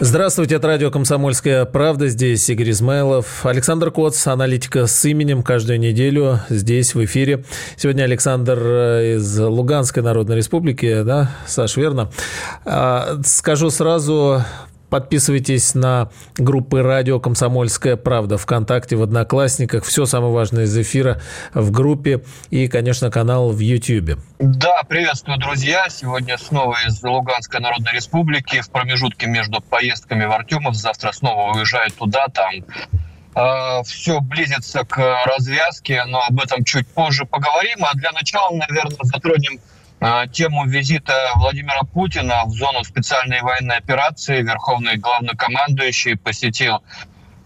Здравствуйте, 0.00 0.56
это 0.56 0.66
радио 0.66 0.90
«Комсомольская 0.90 1.64
правда». 1.66 2.08
Здесь 2.08 2.50
Игорь 2.50 2.70
Измайлов. 2.70 3.46
Александр 3.46 3.92
Коц, 3.92 4.26
аналитика 4.26 4.88
с 4.88 5.04
именем, 5.04 5.44
каждую 5.44 5.78
неделю 5.78 6.40
здесь, 6.48 6.96
в 6.96 7.04
эфире. 7.04 7.44
Сегодня 7.76 8.02
Александр 8.02 8.58
э, 8.60 9.14
из 9.16 9.38
Луганской 9.38 10.02
Народной 10.02 10.34
Республики, 10.34 11.02
да, 11.02 11.30
Саш, 11.46 11.76
верно? 11.76 12.10
А, 12.64 13.20
скажу 13.24 13.70
сразу, 13.70 14.42
Подписывайтесь 14.94 15.74
на 15.74 16.08
группы 16.36 16.80
радио 16.80 17.18
«Комсомольская 17.18 17.96
правда» 17.96 18.38
ВКонтакте, 18.38 18.94
в 18.94 19.02
Одноклассниках. 19.02 19.84
Все 19.84 20.06
самое 20.06 20.32
важное 20.32 20.66
из 20.66 20.78
эфира 20.78 21.20
в 21.52 21.72
группе 21.72 22.22
и, 22.50 22.68
конечно, 22.68 23.10
канал 23.10 23.50
в 23.50 23.58
YouTube. 23.58 24.20
Да, 24.38 24.84
приветствую, 24.88 25.40
друзья. 25.40 25.88
Сегодня 25.88 26.38
снова 26.38 26.76
из 26.86 27.02
Луганской 27.02 27.58
Народной 27.58 27.92
Республики. 27.92 28.60
В 28.60 28.70
промежутке 28.70 29.26
между 29.26 29.60
поездками 29.60 30.26
в 30.26 30.30
Артемов. 30.30 30.76
Завтра 30.76 31.10
снова 31.10 31.56
уезжаю 31.56 31.90
туда, 31.90 32.28
там 32.28 32.52
э, 33.34 33.82
все 33.82 34.20
близится 34.20 34.84
к 34.84 35.24
развязке, 35.26 36.04
но 36.04 36.22
об 36.22 36.38
этом 36.40 36.62
чуть 36.62 36.86
позже 36.86 37.24
поговорим. 37.24 37.84
А 37.84 37.96
для 37.96 38.12
начала, 38.12 38.52
наверное, 38.52 38.96
затронем 39.02 39.58
тему 40.32 40.66
визита 40.66 41.32
Владимира 41.36 41.82
Путина 41.82 42.44
в 42.44 42.50
зону 42.50 42.84
специальной 42.84 43.40
военной 43.40 43.76
операции 43.76 44.42
верховный 44.42 44.96
главнокомандующий 44.96 46.16
посетил 46.16 46.82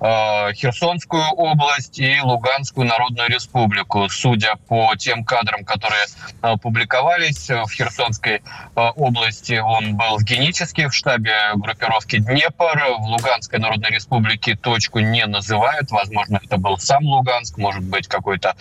Херсонскую 0.01 1.25
область 1.31 1.99
и 1.99 2.21
Луганскую 2.21 2.87
Народную 2.87 3.29
Республику. 3.29 4.09
Судя 4.09 4.55
по 4.69 4.95
тем 4.97 5.25
кадрам, 5.25 5.65
которые 5.65 6.05
э, 6.43 6.57
публиковались 6.63 7.49
в 7.49 7.69
Херсонской 7.69 8.37
э, 8.37 8.41
области, 8.75 9.59
он 9.59 9.97
был 9.97 10.19
в 10.19 10.23
Геническе, 10.23 10.89
в 10.89 10.95
штабе 10.95 11.35
группировки 11.55 12.19
Днепр. 12.19 12.81
В 12.99 13.07
Луганской 13.07 13.59
Народной 13.59 13.91
Республике 13.91 14.55
точку 14.57 15.01
не 15.01 15.27
называют. 15.27 15.91
Возможно, 15.91 16.41
это 16.45 16.59
был 16.59 16.79
сам 16.79 17.05
Луганск, 17.05 17.59
может 17.59 17.83
быть, 17.83 18.07
какой-то 18.07 18.55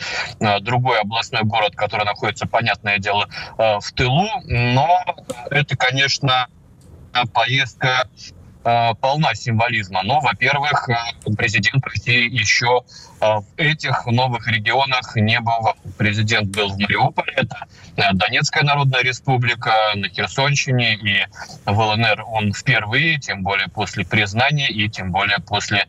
другой 0.62 1.02
областной 1.02 1.44
город, 1.44 1.76
который 1.76 2.06
находится, 2.06 2.48
понятное 2.48 2.98
дело, 2.98 3.28
в 3.58 3.92
тылу. 3.96 4.28
Но 4.46 5.04
это, 5.52 5.78
конечно, 5.78 6.48
поездка 7.34 8.08
Э, 8.08 8.37
полна 9.00 9.34
символизма. 9.34 10.02
Но, 10.04 10.20
во-первых, 10.20 10.90
э, 10.90 10.96
президент 11.38 11.86
России 11.86 12.30
еще 12.30 12.82
э, 13.17 13.17
в 13.20 13.46
этих 13.58 14.06
новых 14.06 14.48
регионах 14.48 15.16
не 15.16 15.40
был. 15.40 15.74
Президент 15.98 16.56
был 16.56 16.70
в 16.70 16.78
Мариуполе, 16.80 17.34
это 17.36 17.66
Донецкая 18.14 18.64
Народная 18.64 19.02
Республика, 19.02 19.72
на 19.96 20.10
Херсонщине 20.10 20.96
и 20.96 21.26
в 21.66 21.80
ЛНР 21.80 22.26
он 22.28 22.54
впервые, 22.54 23.20
тем 23.20 23.44
более 23.44 23.70
после 23.70 24.06
признания 24.06 24.70
и 24.70 24.90
тем 24.90 25.12
более 25.12 25.40
после 25.40 25.88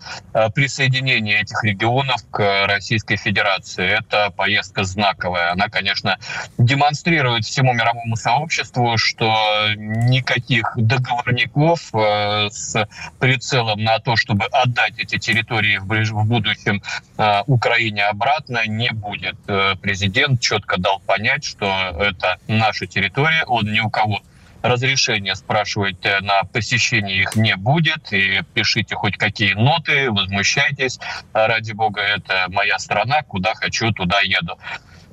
присоединения 0.54 1.42
этих 1.42 1.62
регионов 1.64 2.22
к 2.30 2.66
Российской 2.66 3.16
Федерации. 3.16 3.98
Это 3.98 4.30
поездка 4.30 4.84
знаковая. 4.84 5.52
Она, 5.52 5.68
конечно, 5.68 6.18
демонстрирует 6.56 7.44
всему 7.44 7.72
мировому 7.72 8.16
сообществу, 8.16 8.96
что 8.96 9.34
никаких 9.76 10.72
договорников 10.76 11.90
с 11.92 12.68
с 12.68 12.88
прицелом 13.18 13.82
на 13.82 13.98
то, 13.98 14.16
чтобы 14.16 14.44
отдать 14.46 14.98
эти 14.98 15.18
территории 15.18 15.78
в 15.78 16.24
будущем 16.24 16.82
э, 17.16 17.17
Украине 17.46 18.04
обратно, 18.04 18.66
не 18.66 18.90
будет. 18.90 19.36
Э, 19.48 19.74
президент 19.80 20.40
четко 20.40 20.78
дал 20.78 21.00
понять, 21.00 21.44
что 21.44 21.66
это 21.98 22.38
наша 22.46 22.86
территория, 22.86 23.44
он 23.46 23.72
ни 23.72 23.80
у 23.80 23.90
кого 23.90 24.20
разрешения 24.62 25.34
спрашивать 25.34 26.04
э, 26.04 26.20
на 26.20 26.44
посещение 26.44 27.22
их 27.22 27.34
не 27.34 27.56
будет. 27.56 28.12
И 28.12 28.42
пишите 28.54 28.94
хоть 28.94 29.16
какие 29.16 29.54
ноты, 29.54 30.10
возмущайтесь. 30.12 31.00
Ради 31.32 31.72
бога, 31.72 32.00
это 32.02 32.46
моя 32.50 32.78
страна, 32.78 33.22
куда 33.22 33.54
хочу, 33.54 33.90
туда 33.92 34.20
еду. 34.20 34.58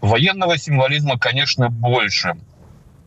Военного 0.01 0.57
символизма, 0.57 1.17
конечно, 1.17 1.69
больше. 1.69 2.33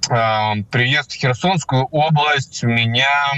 Приезд 0.08 1.12
в 1.12 1.16
Херсонскую 1.16 1.84
область 1.84 2.62
меня 2.62 3.06
а, 3.06 3.34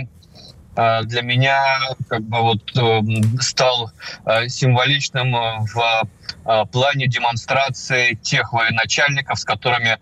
для 0.75 1.23
меня 1.23 1.81
как 2.09 2.23
бы 2.23 2.39
вот 2.39 2.77
эм, 2.77 3.41
стал 3.41 3.91
э, 4.25 4.49
символичным 4.49 5.35
э, 5.35 5.59
в 5.61 6.09
э, 6.45 6.65
плане 6.67 7.07
демонстрации 7.07 8.15
тех 8.15 8.53
военачальников, 8.53 9.39
с 9.39 9.45
которыми 9.45 9.99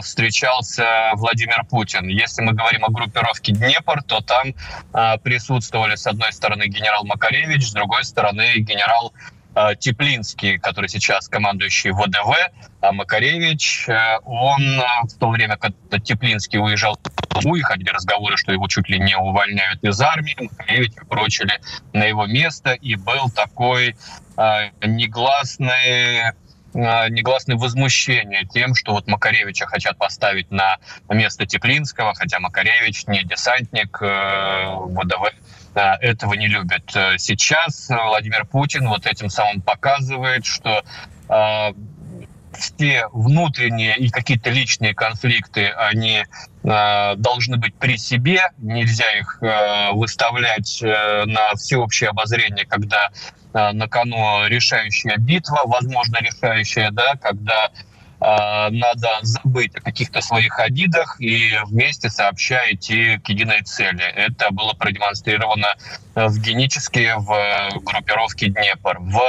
встречался 0.00 1.10
Владимир 1.14 1.64
Путин. 1.68 2.06
Если 2.08 2.42
мы 2.42 2.52
говорим 2.52 2.84
о 2.84 2.90
группировке 2.90 3.52
Днепр, 3.52 4.02
то 4.02 4.20
там 4.20 4.54
присутствовали 5.22 5.96
с 5.96 6.06
одной 6.06 6.32
стороны 6.32 6.66
генерал 6.66 7.04
Макаревич, 7.04 7.68
с 7.68 7.72
другой 7.72 8.04
стороны 8.04 8.58
генерал 8.58 9.12
Теплинский, 9.78 10.58
который 10.58 10.88
сейчас 10.88 11.28
командующий 11.28 11.90
ВДВ, 11.90 12.50
а 12.80 12.92
Макаревич, 12.92 13.86
э, 13.88 14.18
он 14.24 14.62
э, 14.62 14.82
в 15.04 15.18
то 15.18 15.28
время, 15.28 15.56
когда 15.56 15.98
Теплинский 15.98 16.58
уезжал 16.58 16.98
в 17.30 17.62
ходили 17.62 17.90
разговоры, 17.90 18.36
что 18.36 18.52
его 18.52 18.66
чуть 18.68 18.88
ли 18.88 18.98
не 18.98 19.16
увольняют 19.16 19.84
из 19.84 20.00
армии, 20.00 20.36
Макаревич 20.38 20.92
прочили 21.08 21.60
на 21.92 22.04
его 22.04 22.26
место, 22.26 22.72
и 22.72 22.94
был 22.96 23.30
такой 23.30 23.96
негласный 24.82 26.32
негласное 26.74 27.56
возмущение 27.56 28.46
тем, 28.46 28.74
что 28.74 28.92
вот 28.92 29.06
Макаревича 29.06 29.66
хотят 29.66 29.98
поставить 29.98 30.50
на 30.50 30.78
место 31.10 31.44
Теплинского, 31.44 32.14
хотя 32.14 32.40
Макаревич 32.40 33.06
не 33.06 33.22
десантник 33.24 34.00
ВДВ 34.00 35.34
этого 35.74 36.34
не 36.34 36.48
любят. 36.48 36.84
Сейчас 37.18 37.88
Владимир 37.88 38.44
Путин 38.46 38.88
вот 38.88 39.06
этим 39.06 39.30
самым 39.30 39.62
показывает, 39.62 40.44
что 40.44 40.84
а, 41.28 41.72
все 42.52 43.06
внутренние 43.12 43.96
и 43.96 44.08
какие-то 44.08 44.50
личные 44.50 44.94
конфликты, 44.94 45.68
они 45.68 46.24
э, 46.62 47.14
должны 47.16 47.56
быть 47.56 47.74
при 47.74 47.96
себе, 47.96 48.42
нельзя 48.58 49.10
их 49.18 49.38
э, 49.40 49.92
выставлять 49.92 50.82
э, 50.82 51.24
на 51.26 51.54
всеобщее 51.54 52.10
обозрение, 52.10 52.66
когда 52.66 53.10
э, 53.52 53.72
на 53.72 53.88
кону 53.88 54.46
решающая 54.46 55.16
битва, 55.16 55.62
возможно, 55.64 56.18
решающая, 56.20 56.90
да, 56.90 57.14
когда 57.16 57.70
надо 58.22 59.08
забыть 59.22 59.74
о 59.74 59.80
каких-то 59.80 60.20
своих 60.20 60.60
обидах 60.60 61.20
и 61.20 61.58
вместе 61.64 62.08
сообща 62.08 62.60
идти 62.70 63.18
к 63.18 63.28
единой 63.28 63.62
цели. 63.62 64.04
Это 64.04 64.52
было 64.52 64.74
продемонстрировано 64.74 65.74
в 66.14 66.38
Геническе 66.38 67.16
в 67.16 67.70
группировке 67.84 68.48
Днепр. 68.48 68.98
В 69.00 69.20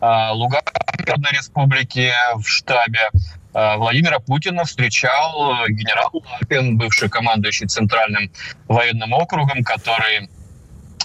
а, 0.00 0.32
Луганской 0.32 1.32
республике 1.32 2.12
в 2.36 2.46
штабе 2.46 3.10
а, 3.52 3.76
Владимира 3.76 4.20
Путина 4.20 4.64
встречал 4.64 5.66
генерал 5.68 6.10
Лапин, 6.12 6.78
бывший 6.78 7.08
командующий 7.08 7.66
Центральным 7.66 8.30
военным 8.68 9.12
округом, 9.12 9.64
который 9.64 10.28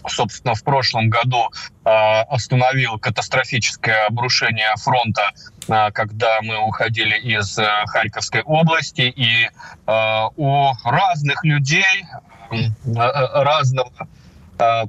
собственно, 0.08 0.54
в 0.54 0.64
прошлом 0.64 1.10
году 1.10 1.50
э, 1.86 1.90
остановил 1.90 3.00
катастрофическое 3.00 4.06
обрушение 4.08 4.74
фронта, 4.78 5.32
э, 5.32 5.53
когда 5.68 6.42
мы 6.42 6.58
уходили 6.60 7.16
из 7.16 7.58
э, 7.58 7.66
Харьковской 7.88 8.42
области, 8.42 9.02
и 9.02 9.46
э, 9.46 10.24
у 10.36 10.72
разных 10.84 11.44
людей 11.44 12.06
э, 12.52 12.56
разного 12.86 13.92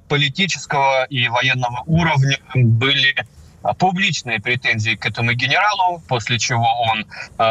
политического 0.09 1.05
и 1.05 1.27
военного 1.29 1.83
уровня 1.87 2.39
были 2.55 3.17
публичные 3.79 4.41
претензии 4.41 4.95
к 4.95 5.07
этому 5.07 5.33
генералу, 5.33 6.03
после 6.09 6.39
чего 6.39 6.67
он 6.91 7.07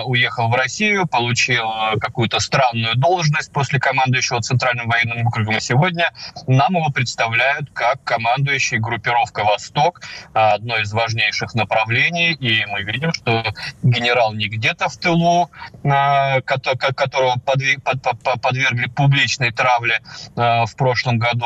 уехал 0.06 0.48
в 0.50 0.54
Россию, 0.54 1.08
получил 1.08 1.68
какую-то 2.00 2.40
странную 2.40 2.96
должность 2.96 3.52
после 3.52 3.80
командующего 3.80 4.42
Центральным 4.42 4.88
военным 4.88 5.28
округом. 5.28 5.58
И 5.58 5.60
сегодня 5.60 6.12
нам 6.48 6.76
его 6.76 6.90
представляют 6.90 7.70
как 7.74 8.04
командующий 8.04 8.78
группировка 8.78 9.44
«Восток», 9.44 10.02
одно 10.34 10.78
из 10.78 10.94
важнейших 10.94 11.56
направлений. 11.56 12.34
И 12.34 12.66
мы 12.66 12.84
видим, 12.84 13.14
что 13.14 13.44
генерал 13.82 14.34
не 14.34 14.48
где-то 14.48 14.90
в 14.90 14.98
тылу, 14.98 15.50
которого 15.84 17.38
подвергли 17.40 18.88
публичной 18.88 19.52
травле 19.52 20.02
в 20.36 20.70
прошлом 20.78 21.18
году, 21.18 21.46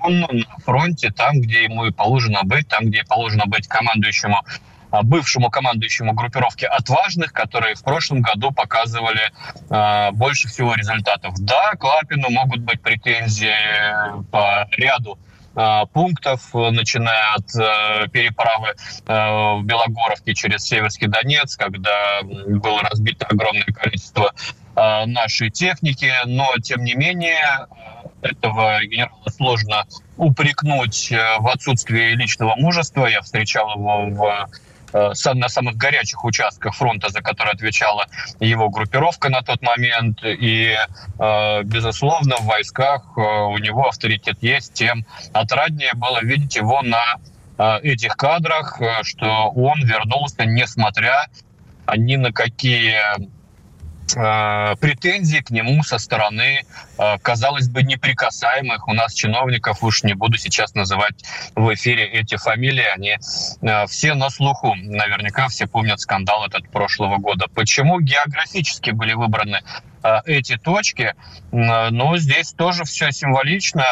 он 0.00 0.20
на 0.20 0.58
фронте, 0.64 1.10
там, 1.10 1.40
где 1.40 1.64
ему 1.64 1.86
и 1.86 1.92
положено 1.92 2.40
быть, 2.44 2.68
там, 2.68 2.86
где 2.86 3.04
положено 3.04 3.44
быть 3.46 3.68
командующему 4.12 4.44
а, 4.90 5.02
бывшему 5.02 5.50
командующему 5.50 6.12
группировки 6.14 6.64
отважных, 6.64 7.32
которые 7.32 7.74
в 7.74 7.82
прошлом 7.82 8.22
году 8.22 8.52
показывали 8.52 9.30
э, 9.68 10.10
больше 10.12 10.48
всего 10.48 10.74
результатов. 10.74 11.34
Да, 11.38 11.72
Клапину 11.72 12.30
могут 12.30 12.60
быть 12.60 12.80
претензии 12.80 13.52
по 14.30 14.66
ряду 14.78 15.18
пунктов, 15.92 16.54
начиная 16.54 17.34
от 17.34 17.54
э, 17.56 18.08
переправы 18.08 18.74
в 19.06 19.62
Белогоровке 19.64 20.34
через 20.34 20.62
Северский 20.62 21.08
Донец, 21.08 21.56
когда 21.56 22.20
было 22.22 22.82
разбито 22.82 23.26
огромное 23.26 23.64
количество 23.64 24.32
нашей 24.76 25.50
техники, 25.50 26.12
но 26.26 26.52
тем 26.62 26.84
не 26.84 26.94
менее 26.94 27.66
этого 28.22 28.84
генерала 28.84 29.28
сложно 29.36 29.84
упрекнуть 30.16 31.10
в 31.10 31.48
отсутствии 31.48 32.14
личного 32.14 32.54
мужества. 32.56 33.06
Я 33.06 33.22
встречал 33.22 33.74
его 33.74 34.06
в 34.06 34.48
Э, 34.48 34.67
на 34.92 35.48
самых 35.48 35.76
горячих 35.76 36.24
участках 36.24 36.74
фронта, 36.74 37.10
за 37.10 37.20
которые 37.20 37.52
отвечала 37.52 38.06
его 38.40 38.68
группировка 38.68 39.28
на 39.28 39.42
тот 39.42 39.62
момент. 39.62 40.20
И, 40.24 40.76
э, 41.18 41.62
безусловно, 41.64 42.36
в 42.36 42.44
войсках 42.44 43.02
э, 43.16 43.20
у 43.20 43.58
него 43.58 43.88
авторитет 43.88 44.38
есть, 44.40 44.74
тем 44.74 45.04
отраднее 45.32 45.92
было 45.94 46.20
видеть 46.22 46.56
его 46.56 46.82
на 46.82 47.16
этих 47.82 48.16
кадрах, 48.16 48.80
что 49.02 49.50
он 49.50 49.82
вернулся, 49.82 50.44
несмотря 50.44 51.26
ни 51.96 52.14
на 52.14 52.32
какие 52.32 53.00
Э, 54.16 54.74
претензий 54.80 55.42
к 55.42 55.50
нему 55.50 55.82
со 55.82 55.98
стороны, 55.98 56.64
э, 56.98 57.18
казалось 57.20 57.68
бы, 57.68 57.82
неприкасаемых 57.82 58.88
у 58.88 58.94
нас 58.94 59.12
чиновников, 59.12 59.82
уж 59.82 60.02
не 60.02 60.14
буду 60.14 60.38
сейчас 60.38 60.74
называть 60.74 61.24
в 61.54 61.74
эфире 61.74 62.06
эти 62.06 62.36
фамилии, 62.36 62.84
они 62.94 63.16
э, 63.62 63.86
все 63.86 64.14
на 64.14 64.30
слуху. 64.30 64.74
Наверняка 64.74 65.48
все 65.48 65.66
помнят 65.66 66.00
скандал 66.00 66.46
этот 66.46 66.70
прошлого 66.70 67.18
года. 67.18 67.46
Почему 67.54 68.00
географически 68.00 68.90
были 68.90 69.12
выбраны 69.12 69.60
эти 70.24 70.56
точки? 70.56 71.14
Ну, 71.50 72.16
здесь 72.16 72.52
тоже 72.52 72.84
все 72.84 73.10
символично. 73.10 73.84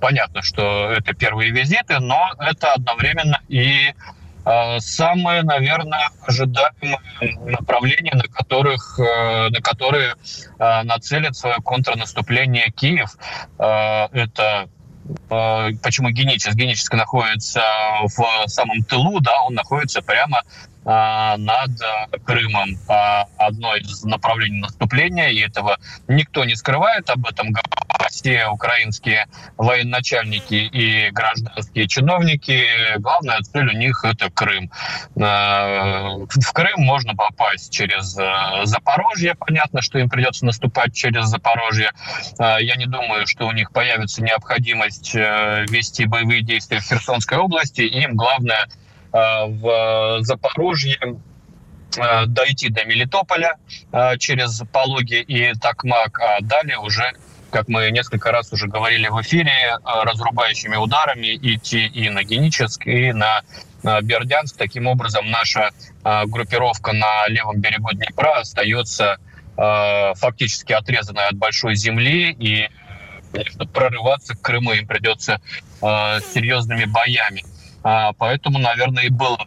Понятно, 0.00 0.42
что 0.42 0.90
это 0.90 1.14
первые 1.14 1.52
визиты, 1.52 2.00
но 2.00 2.32
это 2.40 2.72
одновременно 2.72 3.40
и 3.48 3.94
самое, 4.80 5.42
наверное, 5.42 6.08
ожидаемое 6.26 6.98
направление, 7.44 8.14
на, 8.14 8.24
которых, 8.24 8.98
э, 8.98 9.48
на 9.50 9.60
которые 9.60 10.14
а, 10.58 10.82
нацелит 10.84 11.36
свое 11.36 11.56
контрнаступление 11.56 12.70
Киев, 12.70 13.16
это 13.58 14.68
почему 15.82 16.10
Геническ? 16.10 16.54
Геническ 16.54 16.94
находится 16.94 17.60
в 18.04 18.46
самом 18.46 18.82
тылу, 18.82 19.20
да, 19.20 19.42
он 19.42 19.54
находится 19.54 20.00
прямо 20.00 20.42
над 20.84 21.70
Крымом. 22.24 22.76
Одно 23.38 23.76
из 23.76 24.04
направлений 24.04 24.60
наступления, 24.60 25.28
и 25.28 25.40
этого 25.40 25.78
никто 26.08 26.44
не 26.44 26.54
скрывает, 26.56 27.08
об 27.10 27.26
этом 27.26 27.54
все 28.12 28.46
украинские 28.46 29.26
военачальники 29.56 30.54
и 30.54 31.10
гражданские 31.10 31.88
чиновники. 31.88 32.64
Главная 32.98 33.40
цель 33.40 33.68
у 33.68 33.72
них 33.72 34.04
это 34.04 34.30
Крым. 34.30 34.70
Э, 35.16 36.26
в 36.28 36.52
Крым 36.52 36.82
можно 36.82 37.14
попасть 37.14 37.72
через 37.72 38.16
э, 38.18 38.64
Запорожье. 38.64 39.34
Понятно, 39.34 39.80
что 39.80 39.98
им 39.98 40.08
придется 40.08 40.44
наступать 40.44 40.94
через 40.94 41.24
Запорожье. 41.24 41.90
Э, 42.38 42.56
я 42.60 42.76
не 42.76 42.86
думаю, 42.86 43.26
что 43.26 43.46
у 43.46 43.52
них 43.52 43.72
появится 43.72 44.22
необходимость 44.22 45.14
вести 45.14 46.04
боевые 46.04 46.42
действия 46.42 46.80
в 46.80 46.84
Херсонской 46.84 47.38
области. 47.38 47.80
Им 47.80 48.14
главное 48.14 48.68
в 49.12 50.18
Запорожье 50.22 50.98
дойти 52.26 52.70
до 52.70 52.84
Мелитополя 52.86 53.56
через 54.18 54.62
Пологи 54.72 55.20
и 55.20 55.52
Такмак, 55.52 56.18
а 56.18 56.40
далее 56.40 56.78
уже 56.78 57.12
как 57.52 57.68
мы 57.68 57.90
несколько 57.90 58.32
раз 58.32 58.52
уже 58.52 58.66
говорили 58.66 59.08
в 59.08 59.20
эфире, 59.20 59.52
э, 59.52 59.78
разрубающими 59.84 60.76
ударами 60.76 61.36
идти 61.36 61.86
и 61.86 62.08
на 62.08 62.24
Геническ, 62.24 62.86
и 62.86 63.12
на 63.12 63.42
Бердянск. 63.82 64.56
Таким 64.56 64.86
образом, 64.86 65.30
наша 65.30 65.70
э, 66.04 66.22
группировка 66.26 66.92
на 66.92 67.28
левом 67.28 67.60
берегу 67.60 67.90
Днепра 67.92 68.40
остается 68.40 69.18
э, 69.56 70.14
фактически 70.14 70.72
отрезанная 70.72 71.28
от 71.28 71.36
большой 71.36 71.76
земли, 71.76 72.32
и, 72.32 72.68
прорываться 73.72 74.34
к 74.34 74.42
Крыму 74.42 74.72
им 74.72 74.86
придется 74.86 75.40
серьезными 75.80 76.84
боями. 76.84 77.42
А, 77.82 78.12
поэтому, 78.12 78.58
наверное, 78.58 79.04
и 79.04 79.08
было 79.08 79.38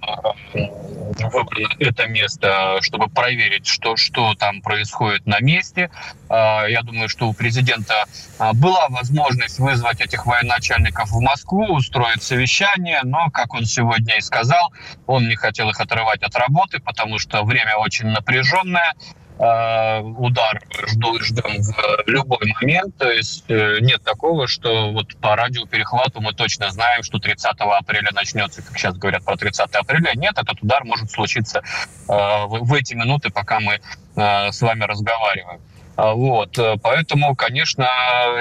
выбрано 1.31 1.69
это 1.79 2.07
место, 2.07 2.79
чтобы 2.81 3.07
проверить, 3.07 3.67
что, 3.67 3.95
что 3.95 4.33
там 4.35 4.61
происходит 4.61 5.25
на 5.25 5.39
месте. 5.39 5.89
А, 6.29 6.65
я 6.65 6.81
думаю, 6.81 7.07
что 7.09 7.27
у 7.27 7.33
президента 7.33 8.05
а, 8.37 8.53
была 8.53 8.87
возможность 8.89 9.59
вызвать 9.59 10.01
этих 10.01 10.25
военачальников 10.25 11.11
в 11.11 11.19
Москву, 11.21 11.73
устроить 11.73 12.23
совещание, 12.23 12.99
но, 13.03 13.29
как 13.31 13.53
он 13.53 13.65
сегодня 13.65 14.17
и 14.17 14.21
сказал, 14.21 14.73
он 15.07 15.27
не 15.27 15.35
хотел 15.35 15.69
их 15.69 15.79
отрывать 15.79 16.23
от 16.23 16.35
работы, 16.35 16.79
потому 16.79 17.19
что 17.19 17.43
время 17.43 17.77
очень 17.77 18.07
напряженное. 18.07 18.93
Э, 19.37 19.99
удар 19.99 20.61
жду, 20.87 21.19
ждем 21.19 21.61
в 21.61 22.07
любой 22.07 22.53
момент. 22.61 22.95
То 22.97 23.11
есть 23.11 23.43
э, 23.49 23.79
нет 23.81 24.01
такого, 24.01 24.47
что 24.47 24.91
вот 24.93 25.13
по 25.17 25.35
радиоперехвату 25.35 26.21
мы 26.21 26.33
точно 26.33 26.71
знаем, 26.71 27.03
что 27.03 27.19
30 27.19 27.51
апреля 27.59 28.09
начнется, 28.13 28.61
как 28.61 28.77
сейчас 28.77 28.95
говорят 28.95 29.25
про 29.25 29.35
30 29.35 29.75
апреля. 29.75 30.11
Нет, 30.15 30.37
этот 30.37 30.63
удар 30.63 30.85
может 30.85 31.11
случиться 31.11 31.59
э, 31.59 31.65
в 32.07 32.73
эти 32.73 32.93
минуты, 32.93 33.29
пока 33.29 33.59
мы 33.59 33.81
с 34.15 34.61
вами 34.61 34.83
разговариваем. 34.85 35.59
Вот, 35.97 36.57
поэтому, 36.81 37.35
конечно, 37.35 37.83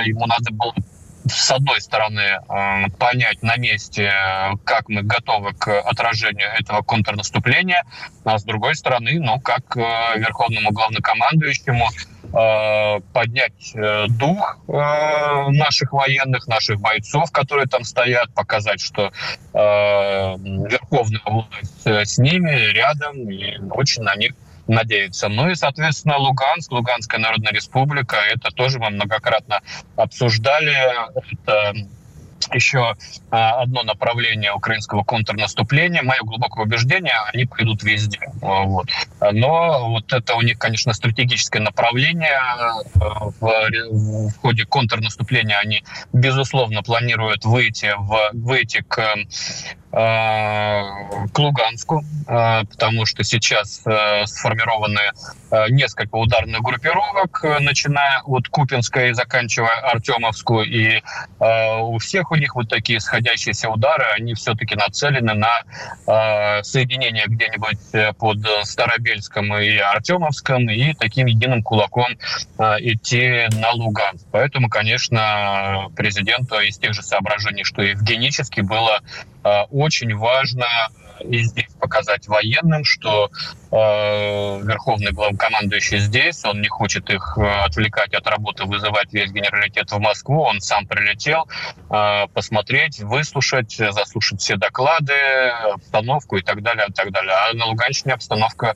ему 0.04 0.24
надо 0.26 0.52
было 0.52 0.72
с 1.26 1.50
одной 1.50 1.80
стороны, 1.80 2.20
э, 2.20 2.88
понять 2.98 3.42
на 3.42 3.56
месте, 3.56 4.12
как 4.64 4.88
мы 4.88 5.02
готовы 5.02 5.54
к 5.54 5.80
отражению 5.80 6.48
этого 6.58 6.82
контрнаступления, 6.82 7.84
а 8.24 8.38
с 8.38 8.44
другой 8.44 8.74
стороны, 8.74 9.18
ну, 9.18 9.40
как 9.40 9.76
э, 9.76 9.80
верховному 10.18 10.70
главнокомандующему 10.70 11.88
э, 12.24 13.00
поднять 13.12 13.72
дух 14.18 14.58
наших 14.66 15.92
военных, 15.92 16.46
наших 16.46 16.80
бойцов, 16.80 17.30
которые 17.30 17.66
там 17.66 17.84
стоят, 17.84 18.32
показать, 18.34 18.80
что 18.80 19.12
верховная 19.52 21.20
власть 21.26 21.86
с 21.86 22.18
ними 22.18 22.72
рядом 22.72 23.30
и 23.30 23.58
очень 23.70 24.02
на 24.02 24.16
них 24.16 24.32
надеются. 24.68 25.28
Ну 25.28 25.50
и, 25.50 25.54
соответственно, 25.54 26.18
Луганск, 26.18 26.70
Луганская 26.72 27.20
Народная 27.20 27.52
Республика, 27.52 28.16
это 28.16 28.50
тоже 28.50 28.78
мы 28.78 28.90
многократно 28.90 29.60
обсуждали. 29.96 30.74
Это 31.14 31.74
еще 32.52 32.96
а, 33.30 33.62
одно 33.62 33.82
направление 33.82 34.52
украинского 34.52 35.04
контрнаступления. 35.04 36.02
Мое 36.02 36.20
глубокое 36.22 36.64
убеждение, 36.64 37.14
они 37.32 37.44
пойдут 37.44 37.82
везде. 37.82 38.20
Вот. 38.40 38.88
Но 39.32 39.88
вот 39.90 40.12
это 40.12 40.34
у 40.34 40.42
них, 40.42 40.58
конечно, 40.58 40.92
стратегическое 40.92 41.60
направление. 41.60 42.40
В, 42.94 44.30
в 44.30 44.32
ходе 44.40 44.64
контрнаступления 44.64 45.58
они, 45.58 45.84
безусловно, 46.12 46.82
планируют 46.82 47.44
выйти, 47.44 47.94
в, 47.96 48.30
выйти 48.32 48.84
к 48.86 49.14
Э, 49.96 50.82
к 51.32 51.38
Луганску, 51.38 52.02
э, 52.26 52.64
потому 52.64 53.06
что 53.06 53.22
сейчас 53.22 53.80
э, 53.86 54.26
сформированы 54.26 55.00
несколько 55.68 56.16
ударных 56.16 56.62
группировок, 56.62 57.44
начиная 57.60 58.20
от 58.24 58.48
Купинской 58.48 59.10
и 59.10 59.12
заканчивая 59.12 59.88
Артемовскую, 59.92 60.66
и 60.66 61.00
у 61.38 61.98
всех 61.98 62.32
у 62.34 62.36
них 62.36 62.54
вот 62.54 62.68
такие 62.68 63.00
сходящиеся 63.00 63.68
удары, 63.70 64.04
они 64.16 64.34
все-таки 64.34 64.74
нацелены 64.74 65.34
на 65.34 66.62
соединение 66.62 67.24
где-нибудь 67.26 68.16
под 68.18 68.38
Старобельском 68.66 69.56
и 69.56 69.76
Артемовском, 69.78 70.68
и 70.68 70.92
таким 70.94 71.26
единым 71.26 71.62
кулаком 71.62 72.08
идти 72.58 73.48
на 73.52 73.70
Луганск. 73.70 74.26
Поэтому, 74.32 74.68
конечно, 74.68 75.88
президенту 75.96 76.60
из 76.60 76.78
тех 76.78 76.94
же 76.94 77.02
соображений, 77.02 77.64
что 77.64 77.82
и 77.82 77.94
в 77.94 78.02
Генически 78.02 78.60
было 78.60 79.00
очень 79.70 80.14
важно 80.16 80.66
и 81.20 81.38
здесь 81.42 81.70
показать 81.80 82.28
военным, 82.28 82.84
что 82.84 83.30
э, 83.70 83.76
верховный 84.62 85.12
главнокомандующий 85.12 85.98
здесь, 85.98 86.44
он 86.44 86.60
не 86.60 86.68
хочет 86.68 87.10
их 87.10 87.36
э, 87.36 87.42
отвлекать 87.64 88.14
от 88.14 88.26
работы, 88.26 88.64
вызывать 88.64 89.12
весь 89.12 89.30
генералитет 89.30 89.90
в 89.90 89.98
Москву, 89.98 90.42
он 90.42 90.60
сам 90.60 90.86
прилетел 90.86 91.48
э, 91.90 92.26
посмотреть, 92.32 93.00
выслушать, 93.00 93.76
заслушать 93.76 94.40
все 94.40 94.56
доклады, 94.56 95.14
обстановку 95.72 96.36
и 96.36 96.42
так 96.42 96.62
далее, 96.62 96.86
и 96.88 96.92
так 96.92 97.10
далее. 97.10 97.32
А 97.32 97.54
на 97.54 97.66
Луганщине 97.66 98.14
обстановка 98.14 98.74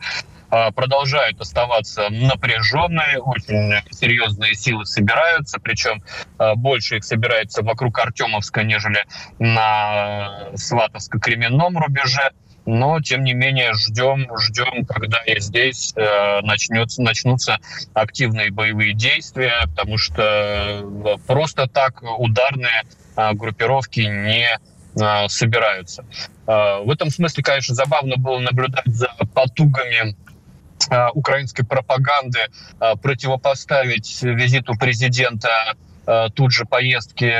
а, 0.51 0.71
продолжает 0.71 1.41
оставаться 1.41 2.09
напряженной, 2.11 3.17
очень 3.19 3.73
серьезные 3.91 4.55
силы 4.55 4.87
собираются, 4.87 5.59
причем 5.61 6.03
а, 6.39 6.55
больше 6.55 6.97
их 6.97 7.05
собирается 7.05 7.63
вокруг 7.63 7.99
Артемовска, 7.99 8.63
нежели 8.63 9.05
на 9.39 10.49
Сватовско-Кременном 10.55 11.77
рубеже. 11.79 12.31
Но, 12.71 13.01
тем 13.01 13.25
не 13.25 13.33
менее, 13.33 13.73
ждем, 13.73 14.29
ждем, 14.39 14.85
когда 14.85 15.23
и 15.25 15.41
здесь 15.41 15.95
э, 15.97 16.41
начнется, 16.43 17.01
начнутся 17.01 17.61
активные 17.95 18.51
боевые 18.51 18.93
действия, 18.93 19.63
потому 19.75 19.97
что 19.97 20.23
э, 20.23 21.17
просто 21.27 21.67
так 21.67 22.03
ударные 22.03 22.83
э, 23.17 23.33
группировки 23.33 24.01
не 24.01 24.51
э, 24.51 25.29
собираются. 25.29 26.05
Э, 26.47 26.83
в 26.85 26.91
этом 26.91 27.09
смысле, 27.09 27.43
конечно, 27.43 27.75
забавно 27.75 28.17
было 28.19 28.39
наблюдать 28.39 28.85
за 28.85 29.15
потугами 29.33 30.15
украинской 31.15 31.65
пропаганды 31.65 32.41
э, 32.81 32.97
противопоставить 32.97 34.23
визиту 34.23 34.75
президента 34.75 35.75
э, 36.07 36.29
тут 36.35 36.53
же 36.53 36.65
поездки, 36.65 37.35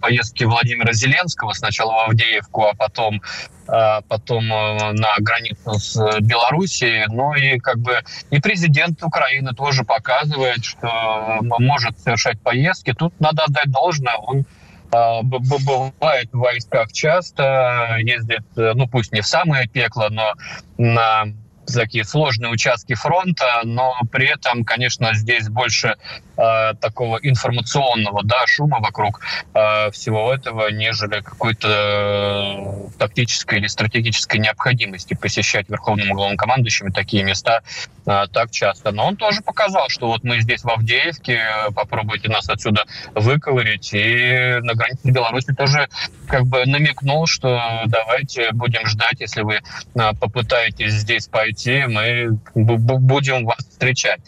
поездки 0.00 0.44
Владимира 0.44 0.92
Зеленского 0.92 1.52
сначала 1.52 1.92
в 1.92 2.08
Авдеевку, 2.10 2.64
а 2.66 2.74
потом, 2.74 3.22
потом 3.66 4.48
на 4.48 5.14
границу 5.18 5.74
с 5.74 6.20
Белоруссией. 6.20 7.06
Ну 7.08 7.34
и 7.34 7.58
как 7.58 7.78
бы 7.78 8.00
и 8.30 8.38
президент 8.40 9.02
Украины 9.02 9.54
тоже 9.54 9.84
показывает, 9.84 10.62
что 10.64 11.38
может 11.40 11.98
совершать 11.98 12.38
поездки. 12.40 12.92
Тут 12.92 13.18
надо 13.20 13.44
отдать 13.44 13.70
должное, 13.70 14.16
он 14.16 14.44
бывает 14.90 16.28
в 16.32 16.38
войсках 16.38 16.92
часто, 16.92 17.96
ездит, 18.00 18.44
ну 18.54 18.86
пусть 18.86 19.12
не 19.12 19.22
в 19.22 19.26
самое 19.26 19.66
пекло, 19.66 20.08
но 20.10 20.34
на 20.76 21.24
такие 21.72 22.04
сложные 22.04 22.50
участки 22.50 22.94
фронта, 22.94 23.60
но 23.64 23.94
при 24.10 24.26
этом, 24.26 24.64
конечно, 24.64 25.14
здесь 25.14 25.48
больше 25.48 25.96
э, 26.36 26.74
такого 26.80 27.18
информационного 27.22 28.22
да, 28.24 28.46
шума 28.46 28.78
вокруг 28.80 29.20
э, 29.54 29.90
всего 29.90 30.32
этого, 30.32 30.68
нежели 30.70 31.20
какой-то 31.20 31.68
э, 31.68 32.98
тактической 32.98 33.58
или 33.58 33.66
стратегической 33.66 34.40
необходимости 34.40 35.14
посещать 35.14 35.68
верховному 35.68 36.14
главнокомандующему 36.14 36.92
такие 36.92 37.22
места 37.22 37.62
э, 38.06 38.24
так 38.32 38.50
часто. 38.50 38.90
Но 38.90 39.06
он 39.06 39.16
тоже 39.16 39.42
показал, 39.42 39.88
что 39.88 40.08
вот 40.08 40.24
мы 40.24 40.40
здесь 40.40 40.64
в 40.64 40.68
Авдеевке, 40.68 41.40
попробуйте 41.74 42.28
нас 42.28 42.48
отсюда 42.48 42.84
выковырить, 43.14 43.90
и 43.92 44.58
на 44.62 44.74
границе 44.74 45.00
с 45.04 45.10
Беларусью 45.10 45.54
тоже 45.54 45.88
как 46.26 46.46
бы 46.46 46.64
намекнул, 46.66 47.26
что 47.26 47.82
давайте 47.86 48.50
будем 48.52 48.86
ждать, 48.86 49.20
если 49.20 49.42
вы 49.42 49.60
попытаетесь 49.94 50.92
здесь 50.92 51.28
пойти, 51.28 51.84
мы 51.86 52.38
будем 52.54 53.44
вас 53.44 53.58
встречать. 53.58 54.20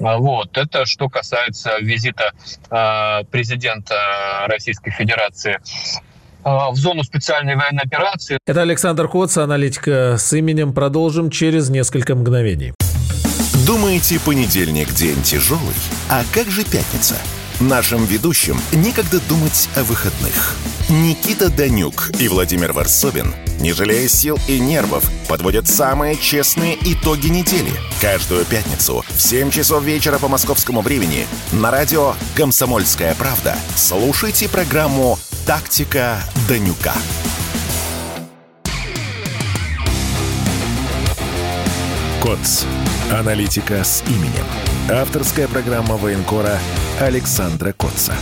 А 0.00 0.16
вот. 0.18 0.56
Это 0.56 0.86
что 0.86 1.08
касается 1.08 1.43
визита 1.80 2.32
э, 2.70 3.24
президента 3.30 3.94
Российской 4.46 4.90
Федерации 4.90 5.58
э, 5.58 5.60
в 6.44 6.76
зону 6.76 7.02
специальной 7.04 7.56
военной 7.56 7.82
операции. 7.82 8.38
Это 8.46 8.62
Александр 8.62 9.08
Коц, 9.08 9.36
аналитика 9.36 10.16
с 10.18 10.32
именем. 10.32 10.72
Продолжим 10.72 11.30
через 11.30 11.70
несколько 11.70 12.14
мгновений. 12.14 12.74
Думаете, 13.66 14.20
понедельник 14.20 14.92
день 14.92 15.22
тяжелый? 15.22 15.74
А 16.10 16.22
как 16.34 16.48
же 16.50 16.64
пятница? 16.64 17.16
Нашим 17.60 18.04
ведущим 18.04 18.58
некогда 18.72 19.20
думать 19.28 19.68
о 19.76 19.84
выходных. 19.84 20.56
Никита 20.90 21.50
Данюк 21.50 22.10
и 22.20 22.28
Владимир 22.28 22.72
Варсобин, 22.72 23.32
не 23.60 23.72
жалея 23.72 24.08
сил 24.08 24.38
и 24.48 24.58
нервов, 24.58 25.10
подводят 25.28 25.68
самые 25.68 26.16
честные 26.16 26.76
итоги 26.80 27.28
недели. 27.28 27.72
Каждую 28.00 28.44
пятницу 28.44 29.04
в 29.08 29.20
7 29.20 29.50
часов 29.50 29.82
вечера 29.84 30.18
по 30.18 30.28
московскому 30.28 30.80
времени 30.80 31.26
на 31.52 31.70
радио 31.70 32.14
«Комсомольская 32.36 33.14
правда» 33.14 33.56
слушайте 33.76 34.48
программу 34.48 35.18
«Тактика 35.46 36.18
Данюка». 36.48 36.94
КОЦ. 42.24 42.64
Аналитика 43.12 43.84
с 43.84 44.02
именем. 44.08 44.46
Авторская 44.90 45.46
программа 45.46 45.98
военкора 45.98 46.58
Александра 46.98 47.72
Котца. 47.72 48.14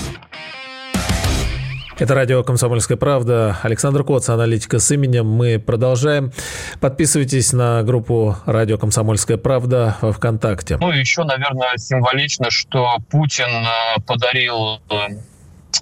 Это 2.03 2.17
радио 2.17 2.43
«Комсомольская 2.43 2.97
правда». 2.97 3.57
Александр 3.63 4.03
Коц, 4.03 4.29
аналитика 4.29 4.81
с 4.81 4.91
именем. 4.91 5.25
Мы 5.25 5.61
продолжаем. 5.61 6.33
Подписывайтесь 6.81 7.53
на 7.53 7.85
группу 7.85 8.35
«Радио 8.45 8.77
Комсомольская 8.77 9.37
правда» 9.37 9.97
во 10.01 10.13
ВКонтакте. 10.13 10.79
Ну, 10.79 10.91
еще, 10.91 11.23
наверное, 11.23 11.77
символично, 11.77 12.51
что 12.51 12.97
Путин 13.09 13.47
э, 13.47 14.01
подарил 14.05 14.81
э, 14.91 14.95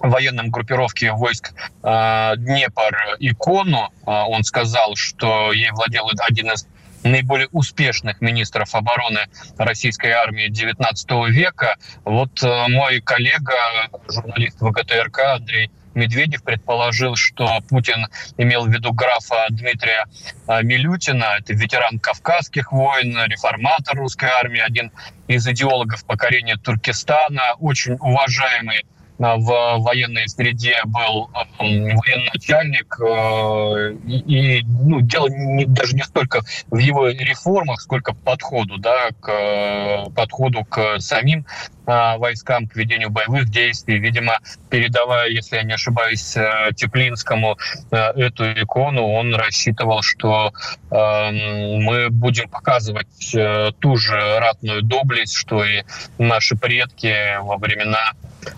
военным 0.01 0.51
группировки 0.51 1.05
войск 1.05 1.53
э, 1.81 2.33
Днепр 2.37 2.95
икону. 3.19 3.89
Он 4.05 4.43
сказал, 4.43 4.95
что 4.95 5.51
ей 5.51 5.71
владел 5.71 6.07
один 6.19 6.51
из 6.51 6.67
наиболее 7.03 7.47
успешных 7.51 8.21
министров 8.21 8.75
обороны 8.75 9.21
российской 9.57 10.11
армии 10.11 10.49
19 10.49 11.09
века. 11.29 11.77
Вот 12.05 12.43
э, 12.43 12.67
мой 12.69 13.01
коллега, 13.01 13.89
журналист 14.07 14.57
ВГТРК 14.61 15.19
Андрей 15.35 15.71
Медведев 15.93 16.43
предположил, 16.43 17.15
что 17.15 17.59
Путин 17.69 18.07
имел 18.37 18.65
в 18.65 18.69
виду 18.69 18.93
графа 18.93 19.45
Дмитрия 19.49 20.05
э, 20.47 20.63
Милютина. 20.63 21.37
Это 21.39 21.53
ветеран 21.53 21.99
Кавказских 21.99 22.71
войн, 22.71 23.17
реформатор 23.25 23.97
русской 23.97 24.29
армии, 24.29 24.59
один 24.59 24.91
из 25.27 25.47
идеологов 25.47 26.05
покорения 26.05 26.57
Туркестана, 26.57 27.55
очень 27.59 27.93
уважаемый 27.93 28.85
в 29.21 29.77
военной 29.79 30.27
среде 30.27 30.75
был 30.85 31.29
военачальник, 31.59 32.99
э, 32.99 33.93
и, 34.07 34.63
ну, 34.63 35.01
дело 35.01 35.27
не, 35.29 35.65
даже 35.65 35.95
не 35.95 36.03
столько 36.03 36.41
в 36.71 36.77
его 36.77 37.07
реформах, 37.07 37.81
сколько 37.81 38.13
подходу, 38.13 38.77
да, 38.77 39.09
к 39.19 40.09
подходу 40.15 40.65
к 40.65 40.99
самим 40.99 41.45
э, 41.85 42.17
войскам, 42.17 42.67
к 42.67 42.75
ведению 42.75 43.11
боевых 43.11 43.49
действий. 43.49 43.99
Видимо, 43.99 44.39
передавая, 44.71 45.29
если 45.29 45.57
я 45.57 45.63
не 45.63 45.73
ошибаюсь, 45.73 46.35
э, 46.35 46.71
Теплинскому 46.75 47.57
эту 47.91 48.51
икону, 48.53 49.03
он 49.03 49.35
рассчитывал, 49.35 50.01
что 50.01 50.51
мы 50.89 52.09
будем 52.09 52.49
показывать 52.49 53.35
ту 53.79 53.95
же 53.97 54.39
ратную 54.39 54.81
доблесть, 54.81 55.35
что 55.35 55.63
и 55.63 55.83
наши 56.17 56.55
предки 56.55 57.37
во 57.41 57.57
времена 57.57 58.13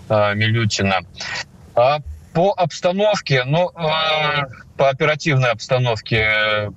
э, 0.08 0.34
Милютина. 0.34 1.00
А 1.74 1.98
по 2.34 2.52
обстановке, 2.52 3.44
ну, 3.44 3.70
э, 3.70 4.42
по 4.76 4.90
оперативной 4.90 5.50
обстановке 5.50 6.70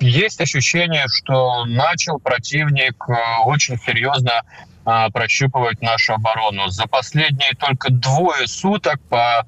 есть 0.00 0.40
ощущение, 0.40 1.04
что 1.08 1.66
начал 1.66 2.18
противник 2.18 3.04
э, 3.08 3.14
очень 3.44 3.78
серьезно 3.78 4.42
э, 4.86 5.10
прощупывать 5.12 5.82
нашу 5.82 6.14
оборону. 6.14 6.68
За 6.68 6.86
последние 6.86 7.52
только 7.54 7.92
двое 7.92 8.46
суток 8.48 9.00
по 9.08 9.46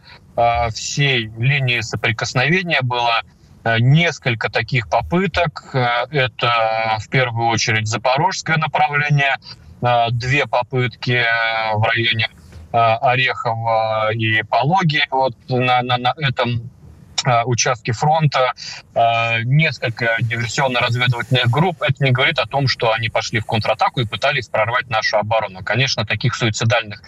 всей 0.72 1.26
линии 1.36 1.80
соприкосновения 1.80 2.78
было 2.80 3.20
несколько 3.78 4.48
таких 4.48 4.88
попыток. 4.88 5.68
Это 5.74 6.96
в 6.98 7.08
первую 7.10 7.48
очередь 7.48 7.86
запорожское 7.88 8.56
направление, 8.56 9.36
две 10.12 10.46
попытки 10.46 11.22
в 11.74 11.82
районе 11.82 12.30
Орехова 12.72 14.12
и 14.12 14.42
Пологи 14.42 15.02
вот 15.10 15.34
на, 15.48 15.82
на, 15.82 15.98
на 15.98 16.14
этом 16.18 16.70
э, 17.24 17.42
участке 17.44 17.92
фронта 17.92 18.52
э, 18.94 19.42
несколько 19.44 20.16
диверсионно-разведывательных 20.20 21.50
групп. 21.50 21.82
Это 21.82 22.04
не 22.04 22.10
говорит 22.10 22.38
о 22.38 22.46
том, 22.46 22.68
что 22.68 22.92
они 22.92 23.08
пошли 23.08 23.40
в 23.40 23.46
контратаку 23.46 24.00
и 24.00 24.06
пытались 24.06 24.48
прорвать 24.48 24.88
нашу 24.88 25.18
оборону. 25.18 25.62
Конечно, 25.64 26.04
таких 26.04 26.34
суицидальных 26.34 27.02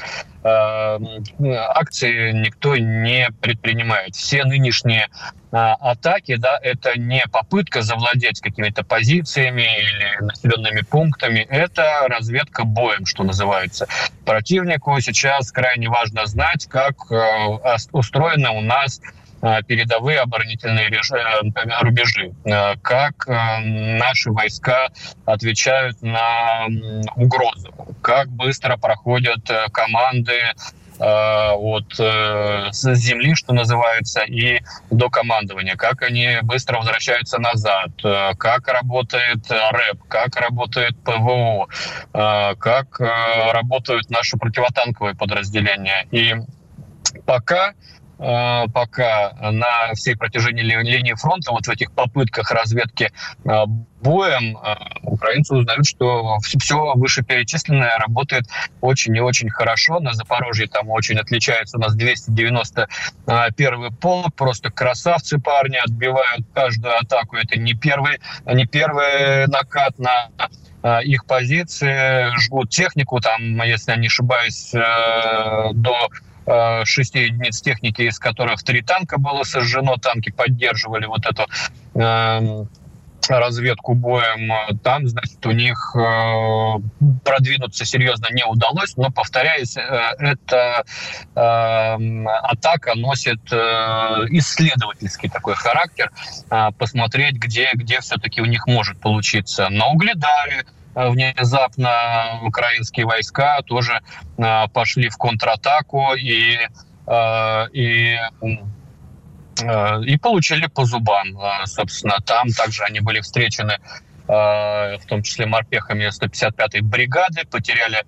акций 0.45 2.33
никто 2.33 2.77
не 2.77 3.29
предпринимает. 3.41 4.17
Все 4.17 4.45
нынешние 4.45 5.09
атаки, 5.53 6.37
да, 6.37 6.59
это 6.63 6.99
не 6.99 7.23
попытка 7.31 7.83
завладеть 7.83 8.41
какими-то 8.41 8.85
позициями 8.85 9.63
или 9.63 10.25
населенными 10.25 10.81
пунктами, 10.81 11.47
это 11.51 12.07
разведка 12.09 12.65
боем, 12.65 13.05
что 13.05 13.23
называется. 13.23 13.87
Противнику 14.25 14.99
сейчас 15.01 15.53
крайне 15.53 15.89
важно 15.89 16.25
знать, 16.27 16.67
как 16.67 16.95
э, 17.11 17.77
устроена 17.93 18.53
у 18.53 18.63
нас 18.63 19.01
передовые 19.67 20.21
оборонительные 20.21 20.89
рубежи, 21.81 22.33
как 22.83 23.27
наши 23.27 24.31
войска 24.31 24.89
отвечают 25.27 26.01
на 26.01 26.67
угрозы, 27.17 27.71
как 28.03 28.29
быстро 28.29 28.77
проходят 28.77 29.51
команды 29.73 30.41
Э, 31.03 31.53
от 31.55 31.99
э, 31.99 32.69
земли, 32.73 33.35
что 33.35 33.53
называется, 33.53 34.21
и 34.23 34.61
до 34.91 35.11
командования, 35.11 35.75
как 35.75 36.03
они 36.03 36.39
быстро 36.43 36.79
возвращаются 36.79 37.41
назад, 37.41 37.91
э, 38.05 38.33
как 38.39 38.69
работает 38.69 39.51
РЭП, 39.51 39.99
как 40.07 40.37
работает 40.37 40.97
ПВО, 41.03 41.67
как 42.13 43.01
работают 43.01 44.11
наши 44.11 44.37
противотанковые 44.37 45.17
подразделения. 45.17 46.07
И 46.13 46.35
пока 47.27 47.71
Э, 47.71 47.92
пока 48.73 49.33
на 49.41 49.95
всей 49.95 50.17
протяжении 50.17 50.63
линии 50.63 51.15
фронта, 51.15 51.51
вот 51.51 51.67
в 51.67 51.71
этих 51.71 51.91
попытках 51.93 52.53
разведки 52.53 53.11
э, 53.45 53.65
боем, 54.01 54.59
э, 54.59 54.77
украинцы 55.03 55.55
узнают, 55.55 55.87
что 55.87 56.39
все 56.41 56.93
вышеперечисленное 56.95 57.99
работает 57.99 58.45
очень 58.81 59.17
и 59.17 59.21
очень 59.21 59.51
хорошо. 59.51 59.99
На 59.99 60.13
Запорожье 60.13 60.69
там 60.69 60.89
очень 60.91 61.19
отличается 61.19 61.79
у 61.79 61.81
нас 61.81 61.95
291 61.95 63.95
полк, 63.97 64.35
просто 64.37 64.71
красавцы 64.71 65.39
парни, 65.39 65.79
отбивают 65.85 66.47
каждую 66.55 66.97
атаку. 66.97 67.37
Это 67.37 67.59
не 67.59 67.75
первый, 67.75 68.21
не 68.47 68.67
первый 68.67 69.49
накат 69.49 69.99
на 69.99 70.29
их 71.03 71.27
позиции, 71.27 72.37
жгут 72.41 72.71
технику, 72.71 73.21
там, 73.21 73.63
если 73.63 73.93
я 73.93 73.97
не 73.97 74.09
ошибаюсь, 74.09 74.73
до 74.73 76.09
Э, 76.13 76.17
шести 76.85 77.21
единиц 77.21 77.61
техники, 77.61 78.03
из 78.03 78.19
которых 78.19 78.63
три 78.63 78.83
танка 78.83 79.19
было 79.19 79.43
сожжено, 79.45 79.97
танки 79.97 80.31
поддерживали 80.31 81.07
вот 81.07 81.25
эту 81.27 81.47
эм, 81.95 82.69
разведку 83.29 83.95
боем, 83.95 84.51
там, 84.83 85.07
значит, 85.07 85.45
у 85.47 85.53
них 85.53 85.95
э, 85.97 86.75
продвинуться 87.25 87.85
серьезно 87.85 88.29
не 88.33 88.45
удалось, 88.45 88.97
но, 88.97 89.11
повторяюсь, 89.11 89.77
э, 89.77 89.81
эта 90.19 90.85
э, 91.35 91.41
атака 92.43 92.95
носит 92.97 93.41
э, 93.53 93.57
исследовательский 94.31 95.29
такой 95.29 95.55
характер, 95.55 96.11
э, 96.51 96.69
посмотреть, 96.79 97.37
где, 97.37 97.71
где 97.75 98.01
все-таки 98.01 98.41
у 98.41 98.47
них 98.47 98.67
может 98.67 99.01
получиться. 99.01 99.69
На 99.69 99.89
Угледаре, 99.89 100.65
Э, 100.65 100.82
внезапно 100.95 102.41
украинские 102.43 103.07
войска 103.07 103.61
тоже 103.63 104.01
э, 104.39 104.69
пошли 104.73 105.09
в 105.09 105.17
контратаку 105.17 106.15
и, 106.15 106.59
э, 107.07 107.67
и 107.73 108.17
и 110.07 110.17
получили 110.17 110.67
по 110.67 110.87
зубам, 110.87 111.39
собственно. 111.67 112.17
Там 112.25 112.49
также 112.49 112.85
они 112.85 113.01
были 113.01 113.21
встречены 113.21 113.79
в 114.27 115.01
том 115.09 115.23
числе 115.23 115.47
морпехами 115.47 116.09
155-й 116.09 116.81
бригады, 116.81 117.45
потеряли 117.45 118.05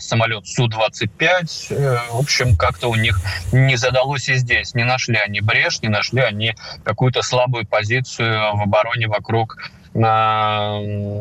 самолет 0.00 0.46
Су-25. 0.46 2.10
в 2.10 2.18
общем, 2.18 2.56
как-то 2.56 2.88
у 2.88 2.94
них 2.94 3.20
не 3.52 3.76
задалось 3.76 4.28
и 4.28 4.34
здесь. 4.36 4.74
Не 4.74 4.84
нашли 4.84 5.16
они 5.16 5.40
брешь, 5.40 5.82
не 5.82 5.88
нашли 5.88 6.22
они 6.22 6.54
какую-то 6.84 7.22
слабую 7.22 7.66
позицию 7.66 8.56
в 8.56 8.62
обороне 8.62 9.08
вокруг 9.08 9.58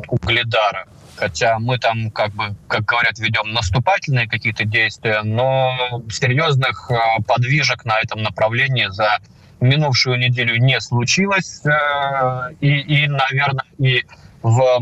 Угледара. 0.07 0.85
Хотя 1.15 1.59
мы 1.59 1.77
там, 1.77 2.11
как 2.11 2.33
бы, 2.33 2.55
как 2.67 2.83
говорят, 2.83 3.19
ведем 3.19 3.53
наступательные 3.53 4.27
какие-то 4.27 4.65
действия, 4.65 5.21
но 5.23 6.03
серьезных 6.09 6.91
э, 6.91 7.23
подвижек 7.25 7.85
на 7.85 8.01
этом 8.01 8.21
направлении 8.21 8.87
за 8.89 9.19
минувшую 9.61 10.19
неделю 10.19 10.57
не 10.57 10.79
случилось. 10.81 11.61
Э, 11.65 12.51
и, 12.59 12.79
и 12.79 13.07
наверное, 13.07 13.63
и 13.77 14.03
в 14.41 14.81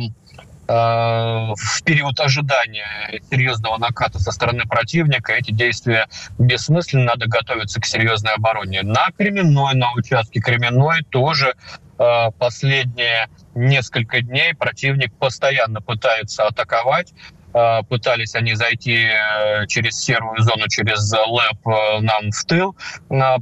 э, 0.68 0.74
в 0.74 1.84
период 1.84 2.20
ожидания 2.20 3.22
серьезного 3.30 3.78
наката 3.78 4.18
со 4.18 4.32
стороны 4.32 4.64
противника 4.64 5.34
эти 5.34 5.52
действия 5.52 6.08
бессмысленны, 6.40 7.06
надо 7.06 7.28
готовиться 7.28 7.80
к 7.80 7.86
серьезной 7.86 8.34
обороне. 8.34 8.82
На 8.82 9.10
Кременной, 9.16 9.76
на 9.76 9.94
участке 9.94 10.40
Кременной 10.40 11.04
тоже 11.10 11.54
последние 11.98 13.28
несколько 13.56 14.22
дней 14.22 14.54
противник 14.56 15.14
постоянно 15.14 15.82
пытается 15.82 16.48
атаковать. 16.48 17.14
Э, 17.54 17.84
пытались 17.88 18.34
они 18.36 18.56
зайти 18.56 19.06
э, 19.06 19.68
через 19.68 19.98
серую 19.98 20.42
зону, 20.42 20.68
через 20.68 21.12
ЛЭП 21.12 22.02
нам 22.02 22.32
в 22.32 22.46
тыл, 22.46 22.76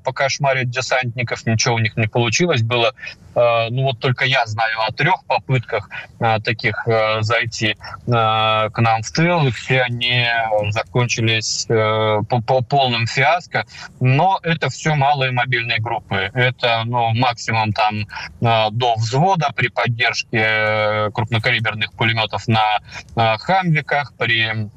покошмарить 0.04 0.70
десантников. 0.70 1.46
Ничего 1.46 1.76
у 1.76 1.80
них 1.80 1.96
не 1.96 2.08
получилось. 2.08 2.62
Было 2.62 2.94
Э, 3.31 3.31
ну 3.36 3.84
вот 3.84 4.00
только 4.00 4.26
я 4.26 4.46
знаю 4.46 4.78
о 4.88 4.92
трех 4.92 5.24
попытках 5.26 5.90
э, 6.20 6.40
таких 6.44 6.88
э, 6.88 7.22
зайти 7.22 7.78
к 8.06 8.74
нам 8.78 9.02
в 9.02 9.12
тыл, 9.12 9.48
и 9.48 9.52
все 9.52 9.84
они 9.84 10.26
закончились 10.70 11.66
по, 11.68 12.42
по 12.42 12.62
полным 12.62 13.08
фиаско. 13.08 13.66
Но 14.00 14.40
это 14.44 14.70
все 14.70 14.96
малые 14.96 15.32
мобильные 15.32 15.80
группы. 15.80 16.30
Это 16.34 16.84
ну, 16.86 17.14
максимум 17.14 17.74
там 17.74 18.06
до 18.40 18.96
взвода 18.96 19.52
при 19.56 19.70
поддержке 19.70 21.12
крупнокалиберных 21.14 21.94
пулеметов 21.94 22.48
на 22.48 22.80
хамвиках, 23.16 24.14
при 24.18 24.70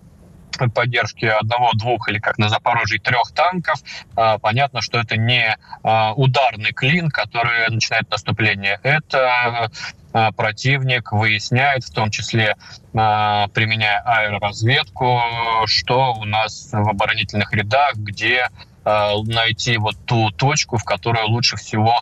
поддержки 0.70 1.24
одного-двух 1.24 2.08
или 2.08 2.18
как 2.18 2.38
на 2.38 2.48
Запорожье 2.48 3.00
трех 3.00 3.32
танков, 3.32 3.80
а, 4.16 4.38
понятно, 4.38 4.80
что 4.80 4.98
это 4.98 5.16
не 5.16 5.56
а, 5.82 6.12
ударный 6.14 6.72
клин, 6.72 7.10
который 7.10 7.68
начинает 7.68 8.10
наступление. 8.10 8.78
Это 8.82 9.70
а, 10.12 10.32
противник 10.32 11.12
выясняет, 11.12 11.84
в 11.84 11.92
том 11.92 12.10
числе 12.10 12.56
применяя 12.92 14.00
аэроразведку, 14.04 15.20
что 15.66 16.14
у 16.14 16.24
нас 16.24 16.68
в 16.70 16.88
оборонительных 16.88 17.52
рядах, 17.52 17.96
где 17.96 18.46
найти 18.84 19.76
вот 19.78 19.96
ту 20.06 20.30
точку, 20.30 20.76
в 20.76 20.84
которую 20.84 21.26
лучше 21.28 21.56
всего 21.56 22.00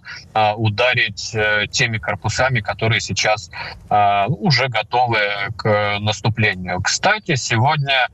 ударить 0.56 1.32
э, 1.32 1.66
теми 1.70 1.98
корпусами, 1.98 2.60
которые 2.60 3.00
сейчас 3.00 3.50
уже 3.88 4.68
готовы 4.68 5.20
к 5.56 5.98
наступлению. 6.00 6.82
Кстати, 6.82 7.36
сегодня 7.36 8.08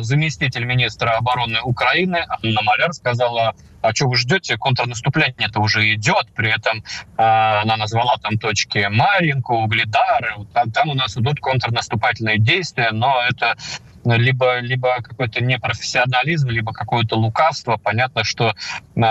заместитель 0.00 0.64
министра 0.64 1.16
обороны 1.16 1.60
Украины 1.62 2.24
Анна 2.28 2.62
Маляр 2.62 2.92
сказала, 2.92 3.54
а 3.80 3.94
что 3.94 4.08
вы 4.08 4.16
ждете, 4.16 4.56
контрнаступление 4.56 5.48
это 5.48 5.60
уже 5.60 5.94
идет, 5.94 6.26
при 6.34 6.50
этом 6.50 6.78
э, 6.78 6.82
она 7.16 7.76
назвала 7.76 8.16
там 8.20 8.38
точки 8.38 8.86
Маринку, 8.90 9.54
Угледары, 9.54 10.34
там, 10.52 10.88
у 10.88 10.94
нас 10.94 11.16
идут 11.16 11.40
контрнаступательные 11.40 12.38
действия, 12.38 12.90
но 12.90 13.22
это 13.28 13.56
либо, 14.04 14.60
либо 14.60 14.96
какой-то 15.02 15.42
непрофессионализм, 15.42 16.48
либо 16.48 16.72
какое-то 16.72 17.16
лукавство. 17.16 17.76
Понятно, 17.76 18.24
что 18.24 18.50
э, 18.50 19.02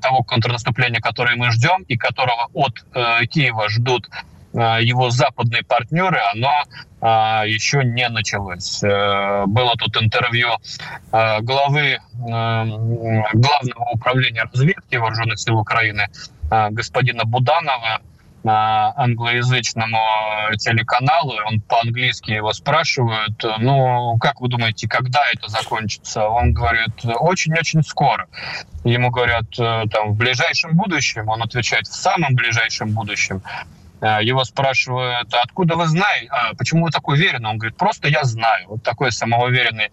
того 0.00 0.22
контрнаступления, 0.22 1.00
которое 1.00 1.36
мы 1.36 1.50
ждем 1.50 1.82
и 1.88 1.96
которого 1.96 2.50
от 2.52 2.84
э, 2.94 3.26
Киева 3.26 3.68
ждут 3.68 4.08
его 4.52 5.10
западные 5.10 5.62
партнеры, 5.64 6.18
оно 6.32 6.50
а, 7.08 7.44
еще 7.46 7.84
не 7.84 8.08
началось. 8.08 8.82
Э, 8.82 9.44
было 9.46 9.74
тут 9.76 9.96
интервью 10.02 10.48
э, 11.12 11.40
главы 11.40 11.98
Главного 12.18 13.90
управления 13.92 14.44
разведки 14.50 14.96
Вооруженных 14.96 15.38
сил 15.38 15.58
Украины 15.58 16.08
господина 16.50 17.24
Буданова, 17.24 18.00
англоязычному 18.44 19.98
телеканалу, 20.56 21.34
он 21.46 21.60
по-английски 21.60 22.30
его 22.30 22.52
спрашивают, 22.52 23.44
ну, 23.58 24.16
как 24.18 24.40
вы 24.40 24.48
думаете, 24.48 24.88
когда 24.88 25.20
это 25.32 25.48
закончится? 25.48 26.24
Он 26.24 26.52
говорит, 26.52 27.04
очень-очень 27.04 27.82
скоро. 27.82 28.28
Ему 28.84 29.10
говорят, 29.10 29.50
там, 29.56 30.12
в 30.12 30.16
ближайшем 30.16 30.76
будущем, 30.76 31.28
он 31.28 31.42
отвечает, 31.42 31.88
в 31.88 31.94
самом 31.94 32.36
ближайшем 32.36 32.92
будущем. 32.92 33.42
Э, 34.00 34.18
его 34.22 34.44
спрашивают, 34.44 35.32
откуда 35.32 35.76
вы 35.76 35.86
знаете, 35.86 36.28
а, 36.30 36.54
почему 36.54 36.84
вы 36.84 36.90
так 36.90 37.08
уверены? 37.08 37.48
Он 37.48 37.58
говорит, 37.58 37.76
просто 37.76 38.08
я 38.08 38.24
знаю. 38.24 38.68
Вот 38.68 38.82
такой 38.82 39.10
самоуверенный 39.12 39.90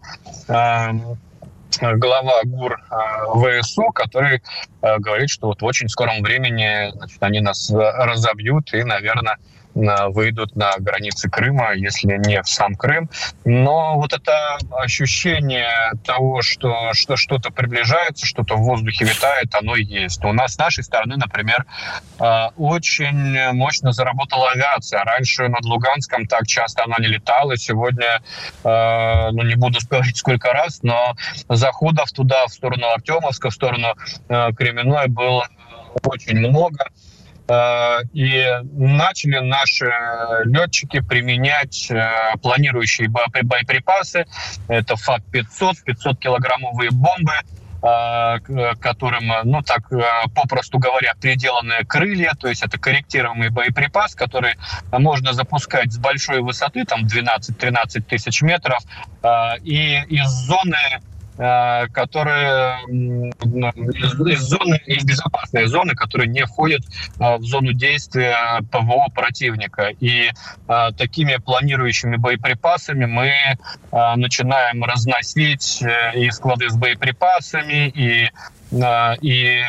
э, 0.48 1.96
глава 1.96 2.42
ГУР 2.44 2.82
э, 2.92 3.62
ВСУ, 3.62 3.86
который 3.92 4.44
говорит, 4.82 5.30
что 5.30 5.48
вот 5.48 5.62
в 5.62 5.66
очень 5.66 5.88
скором 5.88 6.22
времени 6.22 6.92
значит, 6.92 7.24
они 7.24 7.40
нас 7.40 7.72
разобьют 7.72 8.74
и, 8.74 8.84
наверное, 8.84 9.38
выйдут 9.76 10.56
на 10.56 10.72
границы 10.78 11.30
Крыма, 11.30 11.74
если 11.74 12.18
не 12.18 12.42
в 12.42 12.48
сам 12.48 12.76
Крым. 12.76 13.10
Но 13.44 13.96
вот 13.96 14.14
это 14.14 14.58
ощущение 14.72 15.92
того, 16.06 16.42
что, 16.42 16.94
что 16.94 17.16
что-то 17.18 17.52
приближается, 17.52 18.26
что-то 18.26 18.56
в 18.56 18.62
воздухе 18.62 19.06
витает, 19.06 19.54
оно 19.56 19.76
есть. 19.76 20.24
У 20.24 20.34
нас 20.34 20.54
с 20.54 20.58
нашей 20.58 20.84
стороны, 20.84 21.18
например, 21.18 21.66
очень 22.56 23.52
мощно 23.54 23.92
заработала 23.92 24.52
авиация. 24.52 25.04
Раньше 25.04 25.48
над 25.48 25.66
Луганском 25.66 26.28
так 26.28 26.46
часто 26.48 26.84
она 26.84 26.98
не 27.00 27.08
летала. 27.08 27.58
Сегодня, 27.58 28.22
ну 28.64 29.44
не 29.44 29.56
буду 29.56 29.80
говорить 29.90 30.18
сколько 30.18 30.54
раз, 30.54 30.84
но 30.84 31.16
заходов 31.50 32.12
туда, 32.12 32.46
в 32.48 32.54
сторону 32.54 32.88
Артемовска, 32.94 33.50
в 33.50 33.54
сторону 33.54 33.96
Кременной 34.28 35.08
было 35.08 35.48
очень 36.04 36.38
много. 36.38 36.86
Э, 37.48 38.00
и 38.14 38.46
начали 38.72 39.40
наши 39.40 39.92
летчики 40.46 41.02
применять 41.02 41.92
э, 41.92 42.38
планирующие 42.42 43.10
боеприпасы. 43.10 44.26
Это 44.70 44.96
ФАК-500, 44.96 45.74
500-килограммовые 45.86 46.92
бомбы, 46.92 47.34
э, 47.82 48.76
которым, 48.80 49.30
ну 49.44 49.62
так 49.62 49.90
попросту 50.34 50.80
говоря, 50.80 51.14
приделаны 51.20 51.84
крылья, 51.86 52.32
то 52.40 52.48
есть 52.48 52.64
это 52.64 52.80
корректируемый 52.80 53.50
боеприпас, 53.50 54.16
который 54.16 54.56
можно 54.92 55.34
запускать 55.34 55.92
с 55.92 55.98
большой 55.98 56.40
высоты, 56.40 56.86
там 56.86 57.06
12-13 57.06 58.04
тысяч 58.04 58.42
метров, 58.42 58.80
и 59.64 60.02
из 60.08 60.30
зоны 60.30 60.78
Э, 60.88 61.13
которые 61.36 62.86
из, 62.90 64.42
зоны, 64.42 64.80
из 64.86 65.04
безопасной 65.04 65.66
зоны, 65.66 65.96
которые 65.96 66.28
не 66.30 66.46
входят 66.46 66.82
э, 67.20 67.38
в 67.38 67.44
зону 67.44 67.74
действия 67.74 68.62
ПВО 68.72 69.08
противника. 69.14 69.90
И 70.00 70.30
э, 70.30 70.90
такими 70.98 71.38
планирующими 71.38 72.18
боеприпасами 72.18 73.06
мы 73.06 73.34
начинаем 73.92 74.84
разносить 74.84 75.84
и 76.16 76.32
склады 76.32 76.70
с 76.70 76.76
боеприпасами, 76.76 77.90
и 77.90 78.30
и 79.22 79.64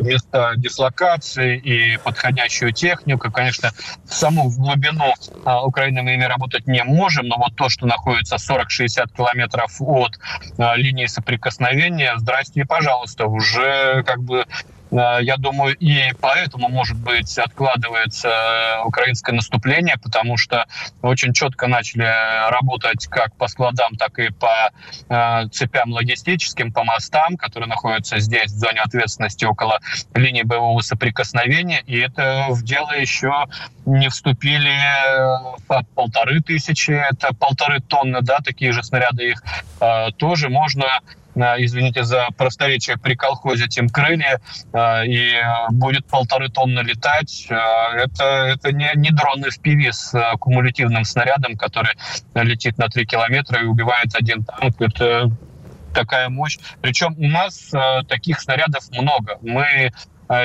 места 0.00 0.54
дислокации 0.56 1.58
и 1.58 1.96
подходящую 1.98 2.72
технику. 2.72 3.30
Конечно, 3.30 3.70
саму 4.04 4.48
в 4.48 4.58
глубину 4.58 5.14
а, 5.44 5.64
Украины 5.64 6.02
мы 6.02 6.14
ими 6.14 6.24
работать 6.24 6.66
не 6.66 6.82
можем, 6.84 7.26
но 7.26 7.36
вот 7.36 7.56
то, 7.56 7.68
что 7.68 7.86
находится 7.86 8.36
40-60 8.36 9.14
километров 9.16 9.76
от 9.80 10.18
а, 10.58 10.76
линии 10.76 11.06
соприкосновения, 11.06 12.14
здрасте 12.16 12.64
пожалуйста, 12.64 13.26
уже 13.26 14.02
как 14.04 14.22
бы 14.22 14.46
я 14.90 15.36
думаю, 15.36 15.76
и 15.76 16.12
поэтому, 16.20 16.68
может 16.68 16.96
быть, 16.96 17.38
откладывается 17.38 18.28
э, 18.28 18.84
украинское 18.84 19.34
наступление, 19.34 19.96
потому 20.02 20.36
что 20.36 20.66
очень 21.02 21.32
четко 21.32 21.68
начали 21.68 22.08
работать 22.50 23.06
как 23.06 23.34
по 23.36 23.46
складам, 23.48 23.94
так 23.96 24.18
и 24.18 24.30
по 24.30 24.70
э, 25.08 25.48
цепям 25.52 25.92
логистическим, 25.92 26.72
по 26.72 26.84
мостам, 26.84 27.36
которые 27.36 27.68
находятся 27.68 28.18
здесь, 28.18 28.50
в 28.50 28.58
зоне 28.58 28.80
ответственности 28.80 29.44
около 29.44 29.78
линии 30.14 30.42
боевого 30.42 30.80
соприкосновения. 30.80 31.82
И 31.86 31.98
это 31.98 32.46
в 32.48 32.62
дело 32.64 32.92
еще 32.92 33.46
не 33.86 34.08
вступили 34.08 34.74
по 35.66 35.82
полторы 35.94 36.40
тысячи, 36.40 36.90
это 36.90 37.34
полторы 37.34 37.80
тонны, 37.80 38.20
да, 38.22 38.38
такие 38.38 38.72
же 38.72 38.82
снаряды 38.82 39.30
их 39.30 39.42
тоже 40.18 40.48
можно 40.48 41.00
извините 41.36 42.04
за 42.04 42.28
просторечие, 42.36 42.96
при 42.96 43.14
колхозе 43.14 43.68
тем 43.68 43.88
крылья, 43.88 44.40
а, 44.72 45.04
и 45.04 45.32
будет 45.70 46.06
полторы 46.06 46.48
тонны 46.48 46.80
летать. 46.80 47.46
А, 47.50 47.94
это, 47.94 48.24
это 48.24 48.72
не, 48.72 48.90
не 48.94 49.10
дрон 49.10 49.44
FPV 49.44 49.92
с 49.92 50.36
кумулятивным 50.38 51.04
снарядом, 51.04 51.56
который 51.56 51.94
летит 52.34 52.78
на 52.78 52.88
3 52.88 53.06
километра 53.06 53.62
и 53.62 53.66
убивает 53.66 54.14
один 54.14 54.44
танк. 54.44 54.80
Это 54.80 55.30
такая 55.94 56.28
мощь. 56.28 56.58
Причем 56.80 57.14
у 57.18 57.28
нас 57.28 57.72
таких 58.08 58.40
снарядов 58.40 58.90
много. 58.92 59.38
Мы 59.42 59.92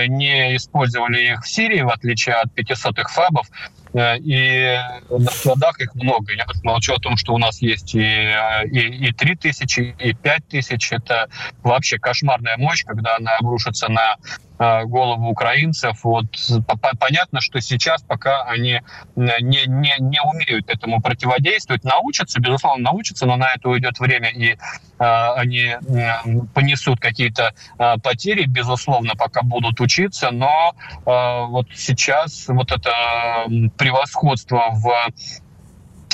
не 0.07 0.55
использовали 0.55 1.33
их 1.33 1.43
в 1.43 1.47
Сирии, 1.47 1.81
в 1.81 1.89
отличие 1.89 2.35
от 2.35 2.47
500-х 2.57 3.07
фабов. 3.13 3.47
Э, 3.95 4.17
и 4.17 4.77
на 5.09 5.31
складах 5.31 5.79
их 5.79 5.95
много. 5.95 6.33
Я 6.33 6.45
молчу 6.63 6.93
о 6.93 6.99
том, 6.99 7.15
что 7.15 7.33
у 7.33 7.37
нас 7.37 7.61
есть 7.61 7.95
и, 7.95 8.01
и, 8.01 9.07
и 9.07 9.11
3 9.13 9.35
тысячи, 9.37 9.95
и 9.99 10.13
5 10.13 10.47
тысяч. 10.49 10.91
Это 10.91 11.29
вообще 11.63 11.97
кошмарная 11.97 12.57
мощь, 12.57 12.83
когда 12.83 13.15
она 13.15 13.37
обрушится 13.37 13.89
на 13.89 14.17
голову 14.57 15.29
украинцев. 15.29 16.03
Вот 16.03 16.25
понятно, 16.99 17.41
что 17.41 17.59
сейчас 17.61 18.01
пока 18.03 18.43
они 18.43 18.81
не, 19.15 19.65
не, 19.67 19.95
не 19.99 20.21
умеют 20.21 20.69
этому 20.69 21.01
противодействовать, 21.01 21.83
научатся, 21.83 22.39
безусловно, 22.39 22.91
научатся, 22.91 23.25
но 23.25 23.35
на 23.35 23.53
это 23.53 23.69
уйдет 23.69 23.99
время, 23.99 24.29
и 24.29 24.53
э, 24.53 24.57
они 24.97 25.75
э, 25.75 25.77
понесут 26.53 26.99
какие-то 26.99 27.53
э, 27.77 27.95
потери, 28.01 28.45
безусловно, 28.45 29.15
пока 29.15 29.41
будут 29.41 29.81
учиться, 29.81 30.31
но 30.31 30.73
э, 30.87 31.01
вот 31.05 31.67
сейчас 31.75 32.45
вот 32.47 32.71
это 32.71 32.91
превосходство 33.77 34.69
в 34.71 34.89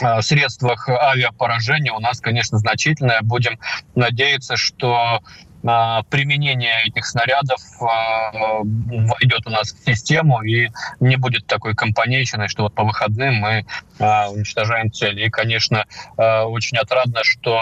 э, 0.01 0.21
средствах 0.21 0.89
авиапоражения 0.89 1.93
у 1.93 1.99
нас, 1.99 2.19
конечно, 2.19 2.57
значительное. 2.57 3.21
Будем 3.21 3.59
надеяться, 3.95 4.57
что 4.57 5.21
применение 5.61 6.73
этих 6.85 7.05
снарядов 7.05 7.61
а, 7.81 8.61
войдет 8.63 9.45
у 9.45 9.49
нас 9.51 9.73
в 9.73 9.85
систему 9.85 10.41
и 10.41 10.69
не 10.99 11.17
будет 11.17 11.45
такой 11.45 11.75
компанейщины, 11.75 12.47
что 12.47 12.63
вот 12.63 12.73
по 12.73 12.83
выходным 12.83 13.35
мы 13.35 13.65
а, 13.99 14.29
уничтожаем 14.29 14.91
цели. 14.91 15.25
И, 15.25 15.29
конечно, 15.29 15.85
а, 16.17 16.45
очень 16.45 16.77
отрадно, 16.77 17.23
что 17.23 17.61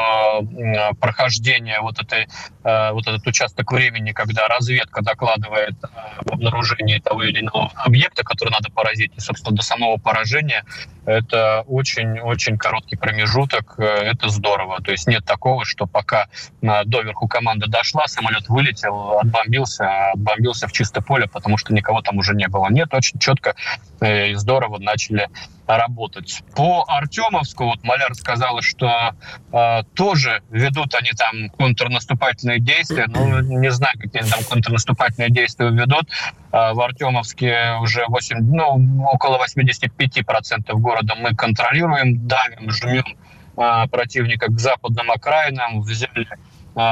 прохождение 0.99 1.81
вот, 1.81 1.99
этой, 1.99 2.27
вот 2.63 3.07
этот 3.07 3.25
участок 3.27 3.71
времени, 3.71 4.11
когда 4.11 4.47
разведка 4.47 5.01
докладывает 5.01 5.75
об 6.17 6.31
обнаружении 6.31 6.99
того 6.99 7.23
или 7.23 7.41
иного 7.41 7.71
объекта, 7.75 8.23
который 8.23 8.51
надо 8.51 8.71
поразить, 8.71 9.11
и, 9.15 9.19
собственно, 9.19 9.55
до 9.55 9.63
самого 9.63 9.97
поражения, 9.97 10.63
это 11.05 11.63
очень-очень 11.67 12.57
короткий 12.57 12.95
промежуток, 12.95 13.75
это 13.77 14.29
здорово. 14.29 14.81
То 14.81 14.91
есть 14.91 15.07
нет 15.07 15.25
такого, 15.25 15.65
что 15.65 15.87
пока 15.87 16.27
доверху 16.61 17.27
команда 17.27 17.67
дошла, 17.67 17.88
пошла, 17.91 18.07
самолет 18.07 18.47
вылетел, 18.49 19.19
отбомбился, 19.19 20.11
отбомбился 20.11 20.67
в 20.67 20.71
чистое 20.71 21.03
поле, 21.03 21.27
потому 21.27 21.57
что 21.57 21.73
никого 21.73 22.01
там 22.01 22.17
уже 22.17 22.33
не 22.35 22.47
было. 22.47 22.67
Нет, 22.69 22.93
очень 22.93 23.19
четко 23.19 23.55
э, 24.01 24.29
и 24.29 24.35
здорово 24.35 24.77
начали 24.79 25.27
работать. 25.65 26.43
По 26.55 26.85
Артемовску, 26.87 27.65
вот 27.65 27.83
Маляр 27.83 28.13
сказала, 28.15 28.61
что 28.61 29.15
э, 29.51 29.83
тоже 29.95 30.41
ведут 30.49 30.95
они 30.95 31.11
там 31.11 31.49
контрнаступательные 31.49 32.59
действия. 32.59 33.05
Ну, 33.07 33.39
не 33.41 33.71
знаю, 33.71 33.93
какие 33.99 34.23
там 34.23 34.43
контрнаступательные 34.43 35.29
действия 35.31 35.69
ведут. 35.69 36.09
Э, 36.51 36.73
в 36.73 36.81
Артемовске 36.81 37.77
уже 37.81 38.05
8, 38.07 38.37
ну, 38.39 39.05
около 39.05 39.39
85% 39.43 40.73
города 40.73 41.15
мы 41.15 41.35
контролируем, 41.35 42.27
давим, 42.27 42.71
жмем 42.71 43.17
э, 43.57 43.87
противника 43.89 44.47
к 44.47 44.59
западным 44.59 45.11
окраинам, 45.11 45.81
взяли 45.81 46.27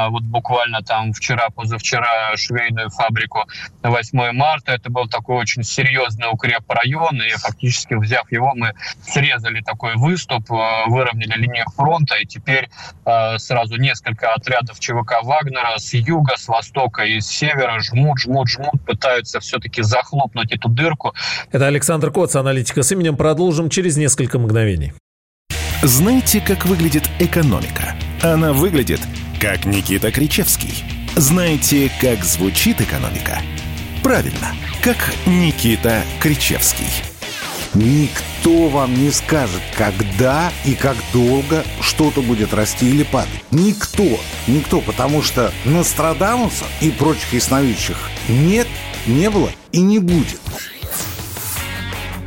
вот 0.09 0.23
буквально 0.23 0.81
там 0.81 1.13
вчера, 1.13 1.49
позавчера 1.49 2.35
швейную 2.35 2.89
фабрику 2.89 3.45
8 3.83 4.31
марта. 4.33 4.73
Это 4.73 4.89
был 4.89 5.07
такой 5.07 5.37
очень 5.37 5.63
серьезный 5.63 6.27
укреп 6.31 6.69
района, 6.69 7.23
и 7.23 7.31
фактически 7.31 7.93
взяв 7.93 8.31
его, 8.31 8.53
мы 8.55 8.73
срезали 9.01 9.61
такой 9.61 9.95
выступ, 9.95 10.51
а, 10.51 10.85
выровняли 10.87 11.33
линию 11.37 11.65
фронта, 11.75 12.15
и 12.15 12.25
теперь 12.25 12.69
а, 13.05 13.37
сразу 13.37 13.77
несколько 13.77 14.33
отрядов 14.33 14.79
ЧВК 14.79 15.23
Вагнера 15.23 15.77
с 15.77 15.93
юга, 15.93 16.35
с 16.37 16.47
востока 16.47 17.03
и 17.03 17.19
с 17.19 17.27
севера 17.27 17.79
жмут, 17.79 18.19
жмут, 18.19 18.49
жмут, 18.49 18.85
пытаются 18.85 19.39
все-таки 19.39 19.81
захлопнуть 19.81 20.51
эту 20.51 20.69
дырку. 20.69 21.13
Это 21.51 21.67
Александр 21.67 22.11
Коц, 22.11 22.35
аналитика 22.35 22.83
с 22.83 22.91
именем. 22.91 23.15
Продолжим 23.15 23.69
через 23.69 23.97
несколько 23.97 24.39
мгновений. 24.39 24.93
Знаете, 25.83 26.41
как 26.41 26.65
выглядит 26.65 27.09
экономика? 27.19 27.95
Она 28.23 28.51
выглядит 28.51 28.99
как 29.39 29.65
Никита 29.65 30.11
Кричевский. 30.11 30.83
Знаете, 31.15 31.91
как 32.01 32.23
звучит 32.23 32.81
экономика? 32.81 33.39
Правильно, 34.01 34.55
как 34.81 34.97
Никита 35.25 36.03
Кричевский. 36.19 36.87
Никто 37.73 38.69
вам 38.69 38.95
не 38.95 39.11
скажет, 39.11 39.61
когда 39.77 40.51
и 40.65 40.73
как 40.73 40.95
долго 41.13 41.63
что-то 41.81 42.21
будет 42.21 42.53
расти 42.53 42.89
или 42.89 43.03
падать. 43.03 43.43
Никто. 43.51 44.19
Никто, 44.47 44.81
потому 44.81 45.21
что 45.21 45.53
Нострадамуса 45.65 46.65
и 46.81 46.89
прочих 46.89 47.33
ясновидящих 47.33 47.97
нет, 48.27 48.67
не 49.05 49.29
было 49.29 49.51
и 49.71 49.81
не 49.81 49.99
будет. 49.99 50.39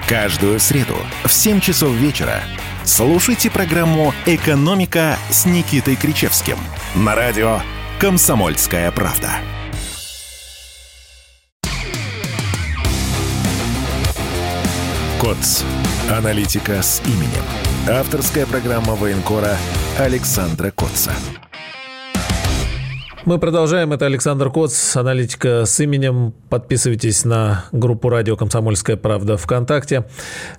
Каждую 0.08 0.60
среду 0.60 0.96
в 1.24 1.32
7 1.32 1.60
часов 1.60 1.92
вечера 1.92 2.42
слушайте 2.90 3.50
программу 3.50 4.12
«Экономика» 4.26 5.16
с 5.30 5.46
Никитой 5.46 5.94
Кричевским– 5.94 6.58
на 6.96 7.14
радио 7.14 7.60
«Комсомольская 8.00 8.90
правда». 8.90 9.30
КОЦ. 15.20 15.64
Аналитика 16.10 16.82
с 16.82 17.00
именем. 17.06 17.44
Авторская 17.88 18.46
программа 18.46 18.96
военкора 18.96 19.56
Александра 19.98 20.72
Котца. 20.72 21.12
Мы 23.26 23.38
продолжаем. 23.38 23.92
Это 23.92 24.06
Александр 24.06 24.50
Коц, 24.50 24.96
аналитика 24.96 25.66
с 25.66 25.78
именем. 25.80 26.32
Подписывайтесь 26.48 27.24
на 27.24 27.64
группу 27.70 28.08
радио 28.08 28.36
«Комсомольская 28.36 28.96
правда» 28.96 29.36
ВКонтакте. 29.36 30.08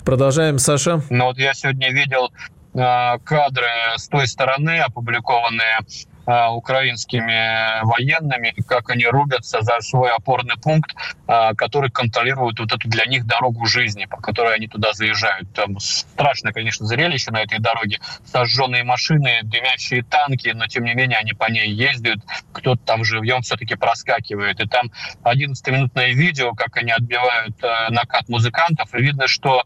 Продолжаем, 0.04 0.58
Саша. 0.58 1.02
Ну 1.10 1.24
вот 1.24 1.38
я 1.38 1.54
сегодня 1.54 1.90
видел 1.90 2.30
э, 2.74 3.18
кадры 3.24 3.66
с 3.96 4.06
той 4.06 4.28
стороны, 4.28 4.78
опубликованные 4.78 5.78
а, 5.78 5.82
украинскими 6.26 7.84
военными, 7.84 8.54
как 8.66 8.90
они 8.90 9.06
рубятся 9.06 9.60
за 9.62 9.80
свой 9.80 10.10
опорный 10.10 10.56
пункт, 10.56 10.94
а, 11.26 11.54
который 11.54 11.90
контролирует 11.90 12.58
вот 12.58 12.72
эту 12.72 12.88
для 12.88 13.06
них 13.06 13.26
дорогу 13.26 13.66
жизни, 13.66 14.04
по 14.04 14.18
которой 14.18 14.54
они 14.54 14.68
туда 14.68 14.92
заезжают. 14.92 15.52
Там 15.52 15.78
страшное, 15.80 16.52
конечно, 16.52 16.86
зрелище 16.86 17.30
на 17.30 17.42
этой 17.42 17.58
дороге. 17.58 17.98
Сожженные 18.24 18.84
машины, 18.84 19.40
дымящие 19.42 20.02
танки, 20.04 20.48
но 20.54 20.66
тем 20.66 20.84
не 20.84 20.94
менее 20.94 21.18
они 21.18 21.32
по 21.32 21.50
ней 21.50 21.70
ездят. 21.70 22.18
Кто-то 22.52 22.80
там 22.84 23.04
живьем 23.04 23.42
все-таки 23.42 23.74
проскакивает. 23.74 24.60
И 24.60 24.68
там 24.68 24.90
11-минутное 25.24 26.12
видео, 26.12 26.52
как 26.52 26.76
они 26.76 26.92
отбивают 26.92 27.56
э, 27.62 27.90
накат 27.90 28.28
музыкантов, 28.28 28.94
и 28.94 29.02
видно, 29.02 29.26
что 29.26 29.64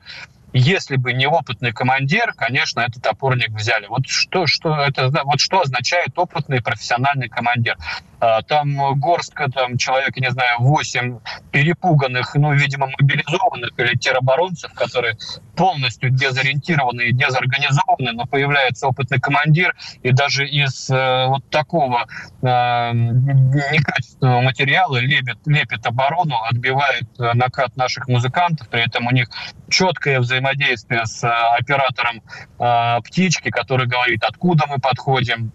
если 0.52 0.96
бы 0.96 1.12
не 1.12 1.26
опытный 1.26 1.72
командир, 1.72 2.32
конечно, 2.36 2.80
этот 2.80 3.04
опорник 3.06 3.50
взяли. 3.50 3.86
Вот 3.86 4.06
что, 4.06 4.46
что 4.46 4.74
это, 4.76 5.10
вот 5.24 5.40
что 5.40 5.60
означает 5.60 6.16
опытный 6.16 6.62
профессиональный 6.62 7.28
командир? 7.28 7.76
А, 8.18 8.42
там 8.42 8.98
горстка, 8.98 9.50
там 9.50 9.76
человек, 9.76 10.16
не 10.16 10.30
знаю, 10.30 10.58
8 10.60 11.18
перепуганных, 11.52 12.34
ну, 12.34 12.52
видимо, 12.52 12.88
мобилизованных 12.98 13.70
или 13.76 13.96
тероборонцев, 13.96 14.72
которые 14.72 15.16
полностью 15.54 16.10
дезориентированы 16.10 17.02
и 17.02 17.12
дезорганизованы, 17.12 18.12
но 18.12 18.26
появляется 18.26 18.86
опытный 18.88 19.20
командир, 19.20 19.74
и 20.02 20.12
даже 20.12 20.46
из 20.46 20.90
э, 20.90 21.26
вот 21.26 21.48
такого 21.50 22.06
э, 22.42 22.90
некачественного 22.92 24.40
материала 24.40 24.96
лепит, 24.98 25.38
лепит 25.46 25.84
оборону, 25.86 26.36
отбивает 26.50 27.06
э, 27.18 27.32
накат 27.34 27.76
наших 27.76 28.08
музыкантов, 28.08 28.68
при 28.68 28.84
этом 28.84 29.06
у 29.06 29.10
них 29.10 29.28
четкое 29.68 30.20
взаимодействие 30.20 31.04
с 31.06 31.22
э, 31.24 31.28
оператором 31.28 32.22
э, 32.58 33.00
птички, 33.02 33.50
который 33.50 33.86
говорит, 33.86 34.22
откуда 34.24 34.64
мы 34.68 34.78
подходим, 34.78 35.52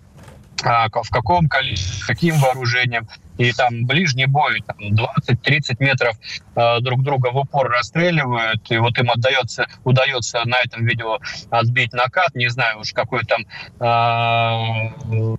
в 0.62 1.10
каком 1.10 1.48
количестве, 1.48 2.06
каким 2.06 2.36
вооружением. 2.40 3.08
И 3.38 3.52
там 3.54 3.86
ближний 3.86 4.28
бой, 4.28 4.64
там 4.68 4.78
20-30 4.78 5.78
метров 5.80 6.16
э, 6.56 6.80
друг 6.82 7.02
друга 7.04 7.32
в 7.32 7.38
упор 7.38 7.70
расстреливают, 7.70 8.70
и 8.70 8.78
вот 8.78 8.98
им 9.00 9.10
отдается, 9.10 9.66
удается 9.84 10.42
на 10.46 10.58
этом 10.60 10.86
видео 10.86 11.18
отбить 11.50 11.94
накат, 11.94 12.36
не 12.36 12.50
знаю 12.50 12.82
уж 12.82 12.94
какой 12.94 13.24
там 13.24 13.42
э, 13.80 15.38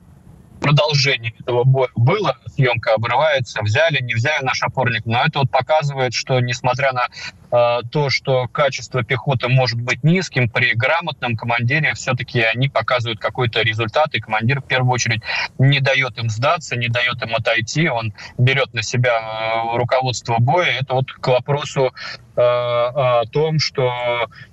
продолжение 0.61 1.35
этого 1.41 1.65
боя 1.65 1.91
было, 1.95 2.37
съемка 2.47 2.95
обрывается, 2.95 3.63
взяли, 3.63 4.03
не 4.03 4.15
взяли 4.15 4.45
наш 4.45 4.63
опорник, 4.63 5.05
но 5.05 5.25
это 5.25 5.41
вот 5.41 5.51
показывает, 5.51 6.15
что 6.15 6.41
несмотря 6.41 6.93
на 6.93 7.09
то, 7.53 8.09
что 8.09 8.49
качество 8.49 9.05
пехоты 9.05 9.49
может 9.49 9.79
быть 9.79 10.03
низким, 10.03 10.49
при 10.49 10.73
грамотном 10.75 11.37
командире 11.37 11.93
все-таки 11.93 12.41
они 12.41 12.69
показывают 12.69 13.21
какой-то 13.21 13.61
результат, 13.61 14.15
и 14.15 14.21
командир 14.21 14.63
в 14.63 14.67
первую 14.67 14.93
очередь 14.93 15.23
не 15.59 15.81
дает 15.81 16.17
им 16.19 16.31
сдаться, 16.31 16.77
не 16.77 16.89
дает 16.89 17.23
им 17.23 17.35
отойти, 17.35 17.89
он 17.89 18.15
берет 18.39 18.73
на 18.73 18.83
себя 18.83 19.21
э, 19.21 19.77
руководство 19.77 20.37
боя. 20.39 20.79
Это 20.81 20.95
вот 20.95 21.13
к 21.13 21.29
вопросу 21.29 21.93
Э, 22.35 22.41
о 22.41 23.25
том, 23.31 23.59
что 23.59 23.91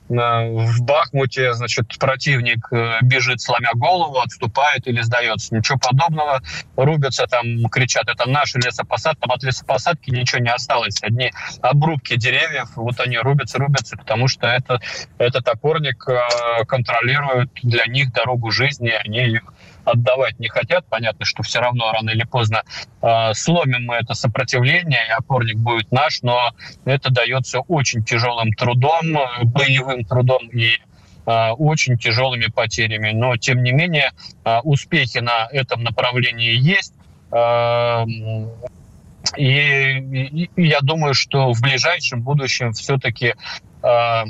э, 0.10 0.14
в 0.14 0.82
Бахмуте, 0.82 1.54
значит, 1.54 1.98
противник 1.98 2.68
э, 2.74 2.98
бежит, 3.02 3.40
сломя 3.40 3.72
голову, 3.74 4.20
отступает 4.20 4.86
или 4.86 5.00
сдается. 5.02 5.56
Ничего 5.56 5.80
подобного. 5.80 6.42
Рубятся 6.76 7.26
там, 7.28 7.46
кричат, 7.70 8.10
это 8.10 8.28
наш 8.28 8.54
лесопосад. 8.56 9.18
Там 9.22 9.32
от 9.32 9.44
лесопосадки 9.44 10.10
ничего 10.10 10.42
не 10.42 10.52
осталось. 10.52 11.02
Одни 11.02 11.32
обрубки 11.62 12.18
деревьев, 12.18 12.68
вот 12.90 13.00
они 13.00 13.18
рубятся, 13.18 13.58
рубятся, 13.58 13.98
потому 13.98 14.28
что 14.28 14.48
это, 14.48 14.80
этот 15.18 15.48
опорник 15.48 16.06
контролирует 16.68 17.50
для 17.64 17.86
них 17.86 18.12
дорогу 18.14 18.52
жизни, 18.52 18.90
они 18.90 19.20
ее 19.20 19.42
отдавать 19.90 20.40
не 20.40 20.48
хотят. 20.48 20.86
Понятно, 20.90 21.26
что 21.26 21.44
все 21.44 21.60
равно 21.60 21.92
рано 21.92 22.10
или 22.12 22.24
поздно 22.24 22.64
э, 23.02 23.34
сломим 23.34 23.86
мы 23.86 23.96
это 23.96 24.14
сопротивление, 24.14 25.00
и 25.08 25.12
опорник 25.12 25.58
будет 25.58 25.92
наш, 25.92 26.22
но 26.22 26.52
это 26.86 27.10
дается 27.12 27.60
очень 27.62 28.04
тяжелым 28.04 28.54
трудом, 28.54 29.18
боевым 29.44 30.04
трудом 30.06 30.48
и 30.50 30.78
э, 31.26 31.50
очень 31.52 31.98
тяжелыми 31.98 32.48
потерями. 32.48 33.12
Но, 33.12 33.38
тем 33.38 33.64
не 33.64 33.72
менее, 33.72 34.12
э, 34.46 34.60
успехи 34.64 35.20
на 35.20 35.48
этом 35.52 35.84
направлении 35.84 36.56
есть. 36.56 36.94
Э, 37.32 38.06
и, 39.38 39.98
и, 39.98 40.50
я 40.56 40.80
думаю, 40.82 41.14
что 41.14 41.54
в 41.54 41.62
ближайшем 41.62 42.22
будущем 42.22 42.74
все-таки 42.74 43.36
э, 43.84 44.24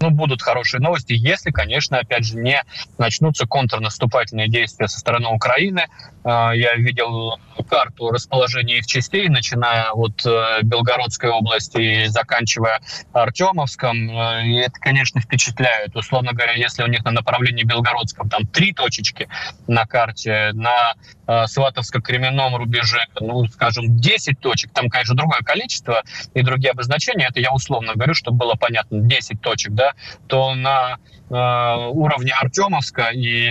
ну, 0.00 0.10
будут 0.10 0.42
хорошие 0.42 0.80
новости, 0.80 1.12
если, 1.12 1.50
конечно, 1.50 1.98
опять 1.98 2.24
же, 2.24 2.36
не 2.36 2.62
начнутся 2.98 3.46
контрнаступательные 3.46 4.48
действия 4.48 4.88
со 4.88 4.98
стороны 4.98 5.28
Украины. 5.28 5.86
А, 6.24 6.52
я 6.52 6.74
видел 6.74 7.38
карту 7.68 8.10
расположения 8.10 8.78
их 8.78 8.86
частей, 8.86 9.28
начиная 9.28 9.90
от 9.90 10.24
э, 10.24 10.62
Белгородской 10.62 11.30
области 11.30 12.04
и 12.04 12.06
заканчивая 12.06 12.80
Артемовском. 13.12 14.10
Э, 14.10 14.46
и 14.46 14.56
это, 14.56 14.80
конечно, 14.80 15.20
впечатляет. 15.20 15.94
Условно 15.96 16.32
говоря, 16.32 16.52
если 16.54 16.82
у 16.82 16.86
них 16.86 17.04
на 17.04 17.10
направлении 17.10 17.64
Белгородском 17.64 18.28
там 18.28 18.46
три 18.46 18.72
точечки 18.72 19.28
на 19.66 19.86
карте, 19.86 20.50
на 20.54 20.94
э, 21.26 21.44
Сватовско-Кременном 21.46 22.56
рубеже, 22.56 23.06
ну, 23.20 23.46
скажем, 23.46 23.98
10 23.98 24.40
точек, 24.40 24.72
там, 24.72 24.88
конечно, 24.88 25.14
другое 25.14 25.40
количество 25.40 26.02
и 26.34 26.42
другие 26.42 26.70
обозначения, 26.70 27.28
это 27.28 27.40
я 27.40 27.52
условно 27.52 27.94
говорю, 27.94 28.14
чтобы 28.14 28.38
было 28.38 28.54
понятно, 28.54 29.00
10 29.00 29.40
точек, 29.40 29.72
да, 29.72 29.92
то 30.26 30.54
на 30.54 30.98
уровне 31.30 32.32
Артемовска 32.32 33.10
и 33.12 33.50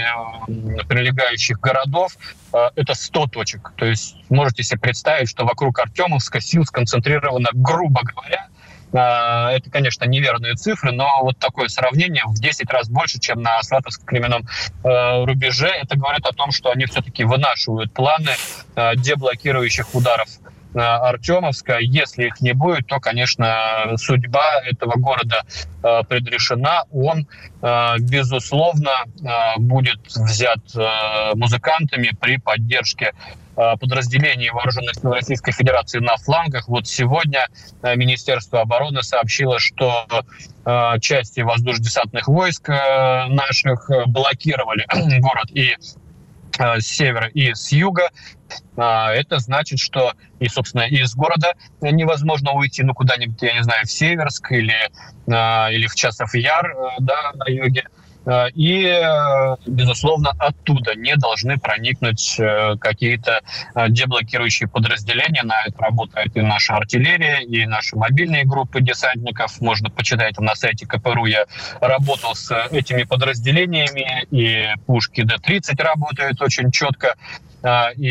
прилегающих 0.88 1.60
городов 1.60 2.18
это 2.52 2.94
100 2.94 3.28
точек. 3.28 3.74
То 3.76 3.86
есть 3.86 4.16
можете 4.30 4.64
себе 4.64 4.80
представить, 4.80 5.30
что 5.30 5.46
вокруг 5.46 5.78
Артемовска 5.80 6.40
сил 6.42 6.66
сконцентрировано, 6.66 7.50
грубо 7.54 8.02
говоря, 8.04 8.48
это, 8.92 9.70
конечно, 9.70 10.06
неверные 10.06 10.56
цифры, 10.56 10.92
но 10.92 11.20
вот 11.22 11.38
такое 11.38 11.68
сравнение 11.68 12.24
в 12.26 12.40
10 12.40 12.72
раз 12.72 12.90
больше, 12.90 13.20
чем 13.20 13.42
на 13.42 13.60
Сватовско-Кременном 13.62 14.48
э, 14.84 15.26
рубеже. 15.26 15.68
Это 15.68 15.98
говорит 15.98 16.26
о 16.26 16.32
том, 16.32 16.52
что 16.52 16.72
они 16.72 16.86
все-таки 16.86 17.26
вынашивают 17.26 17.92
планы 17.94 18.32
э, 18.76 18.96
деблокирующих 18.96 19.94
ударов 19.94 20.30
Артемовска. 20.74 21.78
Если 21.80 22.26
их 22.26 22.42
не 22.42 22.54
будет, 22.54 22.88
то, 22.88 23.00
конечно, 23.00 23.94
судьба 23.98 24.62
этого 24.66 24.94
города 24.98 25.42
э, 25.84 26.04
предрешена. 26.08 26.84
Он, 26.92 27.28
э, 27.62 27.96
безусловно, 28.00 28.92
э, 29.06 29.60
будет 29.60 30.00
взят 30.08 30.60
музыкантами 31.36 32.16
при 32.20 32.38
поддержке 32.38 33.14
подразделений 33.56 34.52
вооруженных 34.52 34.96
сил 34.96 35.12
Российской 35.12 35.52
Федерации 35.52 35.98
на 35.98 36.16
флангах. 36.18 36.68
Вот 36.68 36.88
сегодня 36.88 37.48
Министерство 37.82 38.62
обороны 38.62 39.02
сообщило, 39.02 39.58
что 39.58 40.06
части 41.02 41.40
воздушно-десантных 41.40 42.28
войск 42.28 42.70
наших 42.70 43.90
блокировали 44.06 44.86
город 45.20 45.50
и 45.56 45.76
с 46.60 46.86
севера 46.86 47.30
и 47.30 47.56
с 47.56 47.72
юга. 47.72 48.10
А, 48.76 49.12
это 49.14 49.40
значит, 49.40 49.80
что 49.80 50.14
и, 50.40 50.48
собственно, 50.48 50.84
из 50.84 51.16
города 51.16 51.54
невозможно 51.82 52.52
уйти, 52.54 52.84
ну, 52.84 52.94
куда-нибудь, 52.94 53.42
я 53.42 53.54
не 53.54 53.64
знаю, 53.64 53.86
в 53.86 53.92
Северск 53.92 54.52
или, 54.52 54.76
а, 55.32 55.70
или 55.72 55.88
в 55.88 55.96
Часов 55.96 56.34
Яр, 56.36 56.70
э, 56.70 56.90
да, 57.00 57.32
на 57.34 57.50
юге. 57.50 57.86
А, 58.30 58.48
и, 58.54 58.84
э, 58.84 59.56
безусловно, 59.66 60.32
оттуда 60.38 60.96
не 60.96 61.16
должны 61.16 61.58
проникнуть 61.58 62.36
э, 62.38 62.76
какие-то 62.78 63.40
деблокирующие 63.88 64.68
подразделения. 64.68 65.44
На 65.44 65.64
это 65.66 65.82
работает 65.82 66.36
и 66.36 66.42
наша 66.42 66.76
артиллерия, 66.76 67.40
и 67.40 67.66
наши 67.66 67.96
мобильные 67.96 68.44
группы 68.44 68.82
десантников. 68.82 69.62
Можно 69.62 69.90
почитать 69.90 70.38
на 70.40 70.56
сайте 70.56 70.86
КПРУ. 70.86 71.26
Я 71.26 71.46
работал 71.80 72.36
с 72.36 72.54
этими 72.72 73.04
подразделениями, 73.04 74.26
и 74.30 74.74
пушки 74.86 75.22
Д-30 75.22 75.82
работают 75.82 76.42
очень 76.42 76.72
четко 76.72 77.16
и 77.64 78.10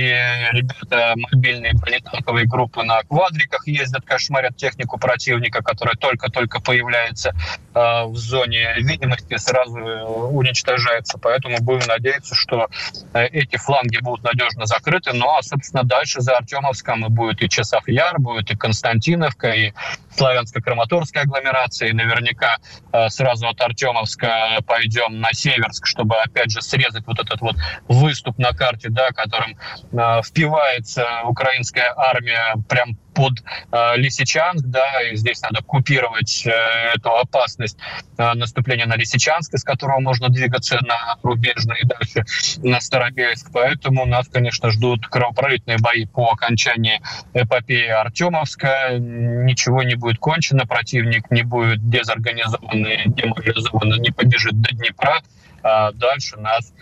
ребята 0.53 1.15
мобильные 1.17 1.73
бронетанковые 1.75 2.47
группы 2.47 2.83
на 2.83 3.03
квадриках 3.03 3.67
ездят, 3.67 4.05
кошмарят 4.05 4.57
технику 4.57 4.99
противника, 4.99 5.63
которая 5.63 5.95
только-только 5.95 6.61
появляется 6.61 7.35
а, 7.75 8.07
в 8.07 8.17
зоне 8.17 8.75
видимости, 8.79 9.37
сразу 9.37 9.79
уничтожается. 9.79 11.19
Поэтому 11.19 11.59
будем 11.61 11.87
надеяться, 11.87 12.35
что 12.35 12.69
э, 13.13 13.27
эти 13.27 13.57
фланги 13.57 13.99
будут 13.99 14.25
надежно 14.25 14.67
закрыты. 14.67 15.13
Ну 15.13 15.29
а, 15.29 15.43
собственно, 15.43 15.85
дальше 15.85 16.21
за 16.21 16.37
Артемовском 16.37 17.07
и 17.07 17.09
будет 17.09 17.43
и 17.43 17.49
Часов 17.49 17.87
Яр, 17.87 18.19
будет 18.19 18.51
и 18.51 18.57
Константиновка, 18.57 19.51
и 19.51 19.73
славянско-краматорской 20.17 21.23
агломерации. 21.23 21.93
Наверняка 21.93 22.57
сразу 23.09 23.49
от 23.49 23.61
Артемовска 23.61 24.59
пойдем 24.67 25.21
на 25.21 25.33
Северск, 25.33 25.87
чтобы, 25.87 26.17
опять 26.17 26.51
же, 26.51 26.63
срезать 26.63 27.07
вот 27.07 27.19
этот 27.19 27.41
вот 27.41 27.57
выступ 27.89 28.39
на 28.39 28.53
карте, 28.53 28.89
да, 28.91 29.11
которым 29.11 29.57
впивается 30.23 31.07
украинская 31.25 31.93
армия 31.97 32.55
прям 32.69 32.99
под 33.17 33.43
э, 33.73 33.97
Лисичанск, 33.97 34.67
да, 34.67 35.03
и 35.11 35.17
здесь 35.17 35.41
надо 35.41 35.65
купировать 35.65 36.47
э, 36.47 36.51
эту 36.95 37.17
опасность 37.17 37.79
э, 38.19 38.35
наступления 38.35 38.85
на 38.85 38.95
Лисичанск, 38.95 39.55
из 39.55 39.65
которого 39.65 40.01
можно 40.01 40.29
двигаться 40.29 40.79
на 40.83 41.17
Рубежный 41.23 41.81
и 41.81 41.87
дальше 41.87 42.25
на 42.59 42.79
Старобельск. 42.79 43.51
Поэтому 43.53 44.05
нас, 44.05 44.29
конечно, 44.29 44.71
ждут 44.71 45.07
кровопролитные 45.07 45.79
бои 45.79 46.05
по 46.05 46.31
окончании 46.31 47.01
эпопеи 47.33 47.89
Артемовска. 47.89 48.99
Ничего 48.99 49.83
не 49.83 49.95
будет 49.95 50.19
кончено, 50.19 50.67
противник 50.67 51.31
не 51.31 51.43
будет 51.43 51.89
дезорганизован 51.89 52.85
и 52.85 53.09
демобилизован, 53.09 54.03
не 54.03 54.11
побежит 54.11 54.61
до 54.61 54.75
Днепра. 54.75 55.23
А 55.63 55.91
дальше 55.93 56.37
нас 56.37 56.73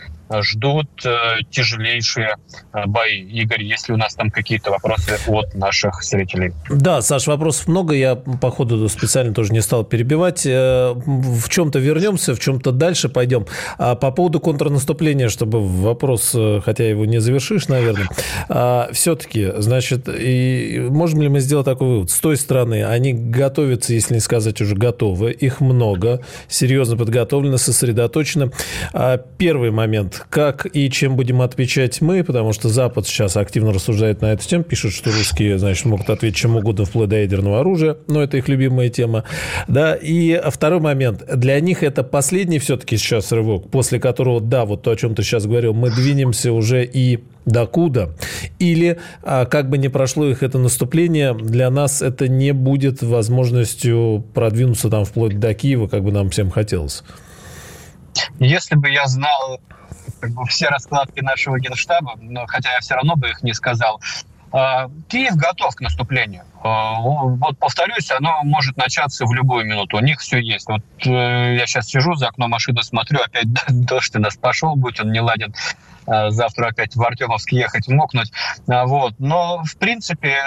ждут 0.43 0.89
э, 1.05 1.43
тяжелейшие 1.51 2.37
э, 2.73 2.87
бои. 2.87 3.21
Игорь, 3.21 3.63
если 3.63 3.93
у 3.93 3.97
нас 3.97 4.15
там 4.15 4.31
какие-то 4.31 4.71
вопросы 4.71 5.19
от 5.27 5.55
наших 5.55 6.03
зрителей? 6.03 6.53
Да, 6.71 7.03
Саш, 7.03 7.27
вопросов 7.27 7.69
много. 7.69 7.95
Я, 7.95 8.17
по 8.17 8.51
ходу, 8.51 8.89
специально 8.89 9.35
тоже 9.35 9.53
не 9.53 9.61
стал 9.61 9.85
перебивать. 9.85 10.47
Э, 10.47 10.95
в 10.95 11.49
чем-то 11.49 11.79
вернемся, 11.79 12.35
в 12.35 12.41
чем-то 12.41 12.73
дальше 12.73 13.09
пойдем. 13.09 13.47
А 13.79 13.95
по 13.95 14.11
поводу 14.11 14.41
контрнаступления, 14.41 15.29
чтобы 15.29 15.67
вопрос, 15.67 16.35
хотя 16.65 16.89
его 16.89 17.05
не 17.05 17.21
завершишь, 17.21 17.69
наверное, 17.69 18.09
а, 18.49 18.89
все-таки, 18.93 19.53
значит, 19.59 20.09
и 20.09 20.87
можем 20.91 21.23
ли 21.23 21.29
мы 21.29 21.41
сделать 21.41 21.67
такой 21.67 21.89
вывод? 21.89 22.11
С 22.11 22.21
той 22.21 22.37
стороны, 22.37 22.85
они 22.85 23.13
готовятся, 23.13 23.93
если 23.93 24.15
не 24.15 24.21
сказать 24.21 24.61
уже 24.61 24.75
готовы, 24.75 25.33
их 25.33 25.61
много, 25.61 26.21
серьезно 26.49 26.97
подготовлены, 26.97 27.59
сосредоточены. 27.59 28.51
А 28.93 29.19
первый 29.19 29.71
момент 29.71 30.14
как 30.29 30.67
и 30.73 30.91
чем 30.91 31.17
будем 31.17 31.43
отвечать 31.43 32.01
мы, 32.01 32.25
потому 32.25 32.53
что 32.53 32.69
Запад 32.69 33.07
сейчас 33.07 33.37
активно 33.37 33.73
рассуждает 33.73 34.21
на 34.23 34.33
эту 34.33 34.47
тему, 34.47 34.65
пишет, 34.65 34.93
что 34.93 35.11
русские, 35.11 35.59
значит, 35.59 35.85
могут 35.85 36.11
ответить 36.11 36.37
чем 36.37 36.57
угодно, 36.57 36.85
вплоть 36.85 37.09
до 37.09 37.17
ядерного 37.17 37.61
оружия, 37.61 37.97
но 38.07 38.23
это 38.23 38.37
их 38.37 38.49
любимая 38.49 38.89
тема. 38.89 39.25
Да, 39.69 39.95
и 39.95 40.41
второй 40.51 40.81
момент. 40.81 41.25
Для 41.35 41.59
них 41.61 41.83
это 41.83 42.03
последний 42.03 42.59
все-таки 42.59 42.97
сейчас 42.97 43.33
рывок, 43.33 43.71
после 43.71 44.01
которого, 44.01 44.41
да, 44.41 44.65
вот 44.65 44.83
то, 44.83 44.91
о 44.91 44.97
чем 44.97 45.15
ты 45.15 45.23
сейчас 45.23 45.47
говорил, 45.47 45.75
мы 45.75 45.91
двинемся 45.91 46.53
уже 46.53 46.85
и 46.85 47.21
докуда. 47.47 48.11
Или, 48.59 48.99
а, 49.23 49.45
как 49.47 49.69
бы 49.69 49.79
ни 49.79 49.89
прошло 49.89 50.27
их 50.27 50.43
это 50.43 50.59
наступление, 50.59 51.35
для 51.35 51.71
нас 51.71 52.03
это 52.03 52.29
не 52.29 52.53
будет 52.53 53.03
возможностью 53.03 54.25
продвинуться 54.35 54.89
там 54.89 55.05
вплоть 55.05 55.39
до 55.39 55.55
Киева, 55.55 55.89
как 55.89 56.03
бы 56.03 56.13
нам 56.13 56.31
всем 56.31 56.51
хотелось. 56.51 57.03
Если 58.39 58.77
бы 58.77 58.89
я 58.89 59.07
знал 59.07 59.61
как 60.21 60.31
бы 60.31 60.45
все 60.47 60.69
раскладки 60.69 61.21
нашего 61.21 61.59
генштаба, 61.59 62.15
но 62.21 62.47
хотя 62.47 62.73
я 62.73 62.81
все 62.81 62.95
равно 62.95 63.17
бы 63.17 63.29
их 63.29 63.43
не 63.43 63.53
сказал. 63.53 64.01
А, 64.57 64.89
Киев 65.09 65.35
готов 65.35 65.75
к 65.75 65.81
наступлению. 65.81 66.45
А, 66.63 67.01
вот 67.01 67.59
повторюсь, 67.59 68.09
оно 68.13 68.39
может 68.45 68.77
начаться 68.77 69.27
в 69.27 69.35
любую 69.35 69.67
минуту. 69.67 69.97
У 69.97 70.01
них 70.01 70.21
все 70.21 70.39
есть. 70.39 70.69
Вот 70.69 70.83
э, 71.05 71.57
я 71.57 71.67
сейчас 71.67 71.89
сижу 71.89 72.15
за 72.15 72.29
окном 72.29 72.51
машины, 72.51 72.81
смотрю, 72.85 73.19
опять 73.21 73.47
дождь 73.69 74.15
у 74.15 74.21
нас 74.21 74.37
пошел, 74.37 74.77
будь 74.77 75.01
он 75.01 75.11
не 75.11 75.21
ладен 75.21 75.53
а, 76.07 76.31
завтра 76.31 76.69
опять 76.69 76.95
в 76.95 77.03
Артемовск 77.03 77.51
ехать, 77.51 77.89
мокнуть. 77.89 78.31
Вот. 78.69 79.15
Но, 79.19 79.65
в 79.65 79.77
принципе, 79.77 80.41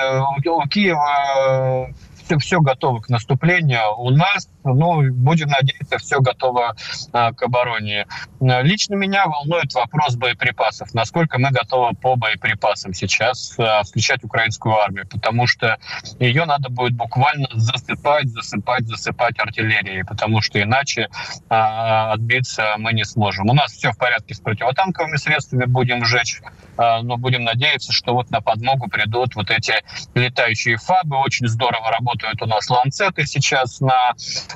у 0.46 0.68
Киева 0.70 1.92
все, 2.28 2.38
все 2.38 2.60
готово 2.60 3.02
к 3.02 3.10
наступлению. 3.10 3.98
У 3.98 4.10
нас, 4.10 4.50
ну, 4.74 5.12
будем 5.14 5.48
надеяться, 5.50 5.98
все 5.98 6.20
готово 6.20 6.76
а, 7.12 7.34
к 7.34 7.42
обороне. 7.44 8.06
Лично 8.40 8.96
меня 8.96 9.26
волнует 9.26 9.74
вопрос 9.74 10.16
боеприпасов. 10.16 10.94
Насколько 10.94 11.40
мы 11.40 11.52
готовы 11.52 11.96
по 11.96 12.16
боеприпасам 12.16 12.94
сейчас 12.94 13.56
а, 13.58 13.84
встречать 13.84 14.24
украинскую 14.24 14.76
армию, 14.76 15.08
потому 15.08 15.48
что 15.48 15.78
ее 16.20 16.46
надо 16.46 16.70
будет 16.70 16.94
буквально 16.94 17.48
засыпать, 17.54 18.30
засыпать, 18.30 18.88
засыпать 18.88 19.40
артиллерией, 19.40 20.04
потому 20.04 20.42
что 20.42 20.62
иначе 20.62 21.10
а, 21.50 22.14
отбиться 22.14 22.76
мы 22.78 22.94
не 22.94 23.06
сможем. 23.06 23.50
У 23.50 23.54
нас 23.54 23.74
все 23.74 23.92
в 23.92 23.98
порядке 23.98 24.34
с 24.34 24.40
противотанковыми 24.40 25.18
средствами, 25.18 25.66
будем 25.66 26.06
сжечь, 26.06 26.42
а, 26.78 27.02
но 27.02 27.18
будем 27.18 27.44
надеяться, 27.44 27.92
что 27.92 28.14
вот 28.14 28.30
на 28.30 28.42
подмогу 28.42 28.88
придут 28.90 29.36
вот 29.36 29.50
эти 29.50 29.74
летающие 30.14 30.78
фабы, 30.78 31.18
очень 31.18 31.48
здорово 31.48 31.92
работают 31.92 32.42
у 32.42 32.46
нас 32.46 32.70
ланцеты 32.70 33.26
сейчас 33.26 33.80
на 33.80 34.12
э, 34.12 34.14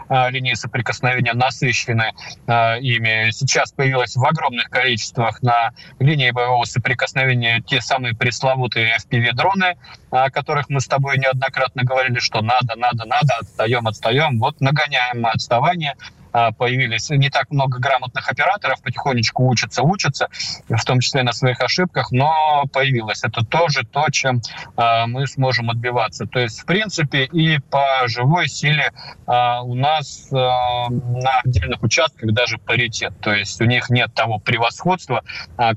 линии 0.09 0.53
соприкосновения, 0.53 1.33
насыщены 1.33 2.13
э, 2.47 2.79
ими. 2.79 3.31
Сейчас 3.31 3.71
появилось 3.71 4.15
в 4.15 4.25
огромных 4.25 4.69
количествах 4.69 5.41
на 5.41 5.71
линии 5.99 6.31
боевого 6.31 6.65
соприкосновения 6.65 7.61
те 7.61 7.81
самые 7.81 8.15
пресловутые 8.15 8.97
FPV-дроны, 8.97 9.77
о 10.11 10.29
которых 10.29 10.69
мы 10.69 10.81
с 10.81 10.87
тобой 10.87 11.17
неоднократно 11.17 11.83
говорили, 11.83 12.19
что 12.19 12.41
надо, 12.41 12.75
надо, 12.77 13.05
надо, 13.05 13.35
отстаем, 13.39 13.87
отстаем. 13.87 14.39
Вот 14.39 14.59
нагоняем 14.61 15.21
мы 15.21 15.29
отставание. 15.29 15.95
А, 16.31 16.51
появились 16.51 17.09
не 17.09 17.29
так 17.29 17.51
много 17.51 17.79
грамотных 17.79 18.29
операторов, 18.29 18.81
потихонечку 18.81 19.47
учатся, 19.47 19.83
учатся, 19.83 20.29
в 20.69 20.83
том 20.85 20.99
числе 20.99 21.23
на 21.23 21.33
своих 21.33 21.59
ошибках, 21.61 22.11
но 22.11 22.63
появилось. 22.71 23.23
Это 23.23 23.45
тоже 23.45 23.83
то, 23.83 24.09
чем 24.09 24.41
а, 24.75 25.07
мы 25.07 25.27
сможем 25.27 25.69
отбиваться. 25.69 26.25
То 26.25 26.39
есть, 26.39 26.61
в 26.61 26.65
принципе, 26.65 27.25
и 27.25 27.59
по 27.59 28.07
живой 28.07 28.47
силе 28.47 28.91
а, 29.25 29.61
у 29.61 29.75
нас 29.75 30.29
на 30.31 31.39
отдельных 31.43 31.83
участках 31.83 32.31
даже 32.33 32.57
паритет. 32.57 33.13
То 33.21 33.33
есть 33.33 33.59
у 33.61 33.65
них 33.65 33.89
нет 33.89 34.13
того 34.13 34.39
превосходства, 34.39 35.23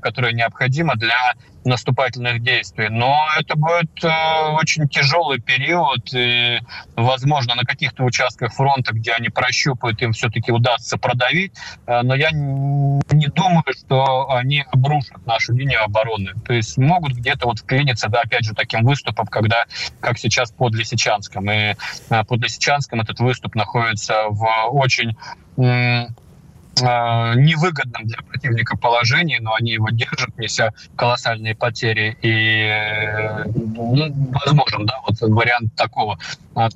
которое 0.01 0.33
необходимо 0.33 0.95
для 0.95 1.33
наступательных 1.65 2.41
действий. 2.41 2.89
Но 2.89 3.17
это 3.37 3.55
будет 3.57 4.03
э, 4.03 4.09
очень 4.53 4.87
тяжелый 4.87 5.39
период, 5.39 6.13
и, 6.13 6.59
возможно, 6.95 7.55
на 7.55 7.63
каких-то 7.63 8.03
участках 8.03 8.53
фронта, 8.53 8.93
где 8.93 9.13
они 9.13 9.29
прощупают, 9.29 10.01
им 10.01 10.13
все-таки 10.13 10.51
удастся 10.51 10.97
продавить. 10.97 11.53
Э, 11.87 12.01
но 12.03 12.15
я 12.15 12.29
не 12.31 13.27
думаю, 13.27 13.63
что 13.77 14.29
они 14.31 14.63
обрушат 14.71 15.25
нашу 15.25 15.53
линию 15.53 15.83
обороны. 15.83 16.33
То 16.45 16.53
есть 16.53 16.77
могут 16.77 17.13
где-то 17.13 17.47
вот 17.47 17.59
вклиниться, 17.59 18.09
да, 18.09 18.21
опять 18.21 18.45
же, 18.45 18.53
таким 18.53 18.83
выступом, 18.83 19.25
когда, 19.25 19.65
как 19.99 20.19
сейчас 20.19 20.51
под 20.51 20.75
Лисичанском. 20.75 21.49
И 21.49 21.75
э, 22.09 22.23
под 22.23 22.41
Лисичанском 22.41 23.01
этот 23.01 23.19
выступ 23.19 23.55
находится 23.55 24.25
в 24.29 24.47
очень 24.71 25.17
невыгодном 26.81 28.05
для 28.05 28.17
противника 28.17 28.77
положении, 28.77 29.37
но 29.39 29.53
они 29.53 29.71
его 29.71 29.89
держат, 29.89 30.37
неся 30.37 30.71
колоссальные 30.95 31.55
потери. 31.55 32.17
И 32.21 32.29
э, 32.29 33.45
ну, 33.45 34.31
возможен, 34.45 34.85
да, 34.85 34.99
вот 35.07 35.19
вариант 35.21 35.75
такого, 35.75 36.19
э, 36.55 36.69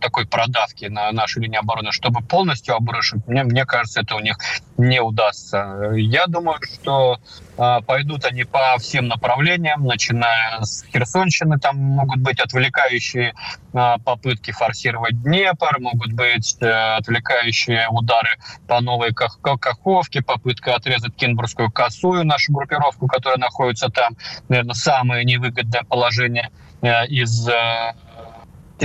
такой 0.00 0.26
продавки 0.26 0.86
на 0.86 1.12
нашу 1.12 1.40
линию 1.40 1.60
обороны, 1.60 1.92
чтобы 1.92 2.22
полностью 2.22 2.74
обрушить, 2.74 3.26
мне, 3.26 3.44
мне 3.44 3.66
кажется, 3.66 4.00
это 4.00 4.14
у 4.14 4.20
них 4.20 4.38
не 4.78 5.00
удастся. 5.00 5.92
Я 5.94 6.26
думаю, 6.26 6.58
что 6.62 7.18
а, 7.58 7.80
пойдут 7.80 8.24
они 8.24 8.44
по 8.44 8.78
всем 8.78 9.08
направлениям, 9.08 9.84
начиная 9.84 10.62
с 10.62 10.84
Херсонщины, 10.92 11.58
там 11.58 11.76
могут 11.76 12.20
быть 12.20 12.40
отвлекающие 12.40 13.34
попытки 13.72 14.50
форсировать 14.52 15.20
Днепр, 15.22 15.78
могут 15.78 16.12
быть 16.12 16.56
э, 16.60 16.96
отвлекающие 16.96 17.86
удары 17.90 18.30
по 18.66 18.80
новой 18.80 19.12
Каховке, 19.58 20.22
попытка 20.22 20.74
отрезать 20.74 21.14
Кенбургскую 21.16 21.70
косую, 21.70 22.24
нашу 22.24 22.52
группировку, 22.52 23.06
которая 23.06 23.38
находится 23.38 23.88
там, 23.88 24.16
наверное, 24.48 24.74
самое 24.74 25.24
невыгодное 25.24 25.82
положение 25.82 26.50
э, 26.82 27.06
из 27.06 27.48
э, 27.48 27.94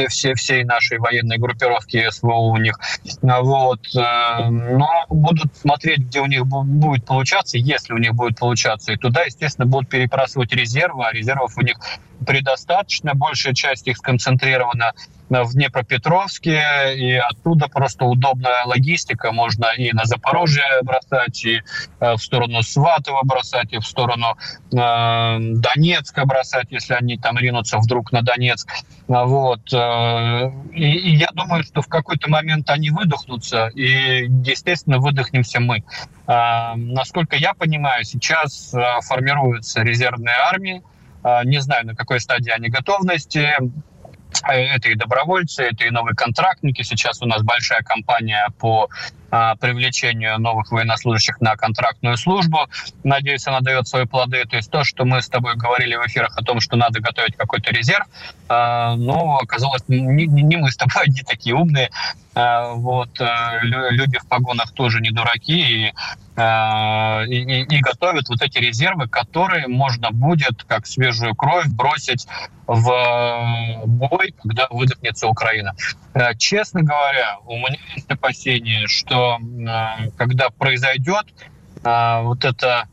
все, 0.09 0.33
всей 0.33 0.63
нашей 0.63 0.97
военной 0.97 1.37
группировки 1.37 2.09
СВО 2.09 2.33
у 2.33 2.57
них. 2.57 2.79
Вот. 3.21 3.85
Э, 3.95 4.49
но 4.49 5.05
будут 5.09 5.55
смотреть, 5.55 5.99
где 5.99 6.19
у 6.19 6.25
них 6.25 6.45
будет 6.45 7.05
получаться, 7.05 7.57
если 7.57 7.93
у 7.93 7.97
них 7.97 8.13
будет 8.13 8.39
получаться. 8.39 8.93
И 8.93 8.97
туда, 8.97 9.23
естественно, 9.23 9.65
будут 9.65 9.89
перебрасывать 9.89 10.51
резервы, 10.53 11.05
а 11.05 11.11
резервов 11.11 11.57
у 11.57 11.61
них 11.61 11.77
предостаточно. 12.23 13.13
Большая 13.13 13.53
часть 13.53 13.87
их 13.87 13.97
сконцентрирована 13.97 14.93
в 15.29 15.53
Днепропетровске, 15.53 16.61
и 16.95 17.13
оттуда 17.13 17.67
просто 17.67 18.05
удобная 18.05 18.65
логистика. 18.65 19.31
Можно 19.31 19.67
и 19.77 19.91
на 19.93 20.05
Запорожье 20.05 20.63
бросать, 20.83 21.43
и 21.45 21.61
э, 21.99 22.13
в 22.13 22.19
сторону 22.19 22.61
Сватова 22.61 23.21
бросать, 23.23 23.73
и 23.73 23.79
в 23.79 23.85
сторону 23.85 24.37
э, 24.37 25.37
Донецка 25.39 26.25
бросать, 26.25 26.67
если 26.69 26.93
они 26.93 27.17
там 27.17 27.37
ринутся 27.37 27.77
вдруг 27.77 28.11
на 28.11 28.21
Донецк. 28.21 28.69
А 29.07 29.25
вот. 29.25 29.73
Э, 29.73 30.51
и, 30.73 30.91
и 30.91 31.15
я 31.15 31.29
думаю, 31.33 31.63
что 31.63 31.81
в 31.81 31.87
какой-то 31.87 32.29
момент 32.29 32.69
они 32.69 32.89
выдохнутся, 32.89 33.67
и, 33.67 34.25
естественно, 34.45 34.99
выдохнемся 34.99 35.59
мы. 35.59 35.83
Э, 36.27 36.75
насколько 36.75 37.35
я 37.35 37.53
понимаю, 37.53 38.03
сейчас 38.03 38.73
э, 38.73 38.79
формируются 39.01 39.81
резервные 39.81 40.35
армии, 40.35 40.83
не 41.45 41.61
знаю, 41.61 41.85
на 41.85 41.95
какой 41.95 42.19
стадии 42.19 42.51
они 42.51 42.69
готовности 42.69 43.55
это 44.47 44.89
и 44.89 44.95
добровольцы, 44.95 45.63
это 45.63 45.85
и 45.85 45.89
новые 45.89 46.15
контрактники. 46.15 46.81
Сейчас 46.81 47.21
у 47.21 47.25
нас 47.25 47.43
большая 47.43 47.81
кампания 47.81 48.47
по 48.59 48.85
а, 48.85 48.87
привлечению 49.59 50.39
новых 50.39 50.71
военнослужащих 50.71 51.41
на 51.41 51.55
контрактную 51.55 52.17
службу. 52.17 52.67
Надеюсь, 53.03 53.47
она 53.47 53.61
дает 53.61 53.87
свои 53.87 54.05
плоды. 54.05 54.45
То 54.45 54.57
есть 54.57 54.69
то, 54.69 54.83
что 54.83 55.05
мы 55.05 55.21
с 55.21 55.29
тобой 55.29 55.55
говорили 55.55 55.95
в 55.95 56.05
эфирах 56.05 56.37
о 56.37 56.43
том, 56.43 56.59
что 56.59 56.75
надо 56.75 56.99
готовить 56.99 57.35
какой-то 57.35 57.71
резерв, 57.71 58.05
а, 58.47 58.95
но 58.95 59.37
оказалось, 59.37 59.83
не, 59.87 60.27
не 60.27 60.57
мы 60.57 60.69
с 60.69 60.77
тобой 60.77 60.93
одни 61.03 61.21
такие 61.23 61.55
умные. 61.55 61.89
А, 62.35 62.73
вот 62.73 63.19
э, 63.21 63.59
люди 63.61 64.17
в 64.17 64.27
погонах 64.27 64.71
тоже 64.73 65.01
не 65.01 65.11
дураки 65.11 65.85
и, 65.85 65.93
и, 66.35 67.61
и 67.61 67.79
готовят 67.79 68.27
вот 68.29 68.41
эти 68.41 68.57
резервы, 68.57 69.07
которые 69.07 69.67
можно 69.67 70.09
будет 70.09 70.63
как 70.63 70.87
свежую 70.87 71.35
кровь 71.35 71.67
бросить 71.67 72.27
в 72.65 73.83
бой, 73.85 74.33
когда 74.41 74.67
выдохнется 74.71 75.27
Украина. 75.27 75.75
Э, 76.13 76.35
честно 76.35 76.81
говоря, 76.81 77.37
у 77.45 77.57
меня 77.57 77.77
есть 77.95 78.09
опасение, 78.09 78.87
что 78.87 79.22
э, 79.23 80.09
когда 80.17 80.49
произойдет 80.49 81.25
э, 81.83 82.21
вот 82.21 82.43
это 82.45 82.87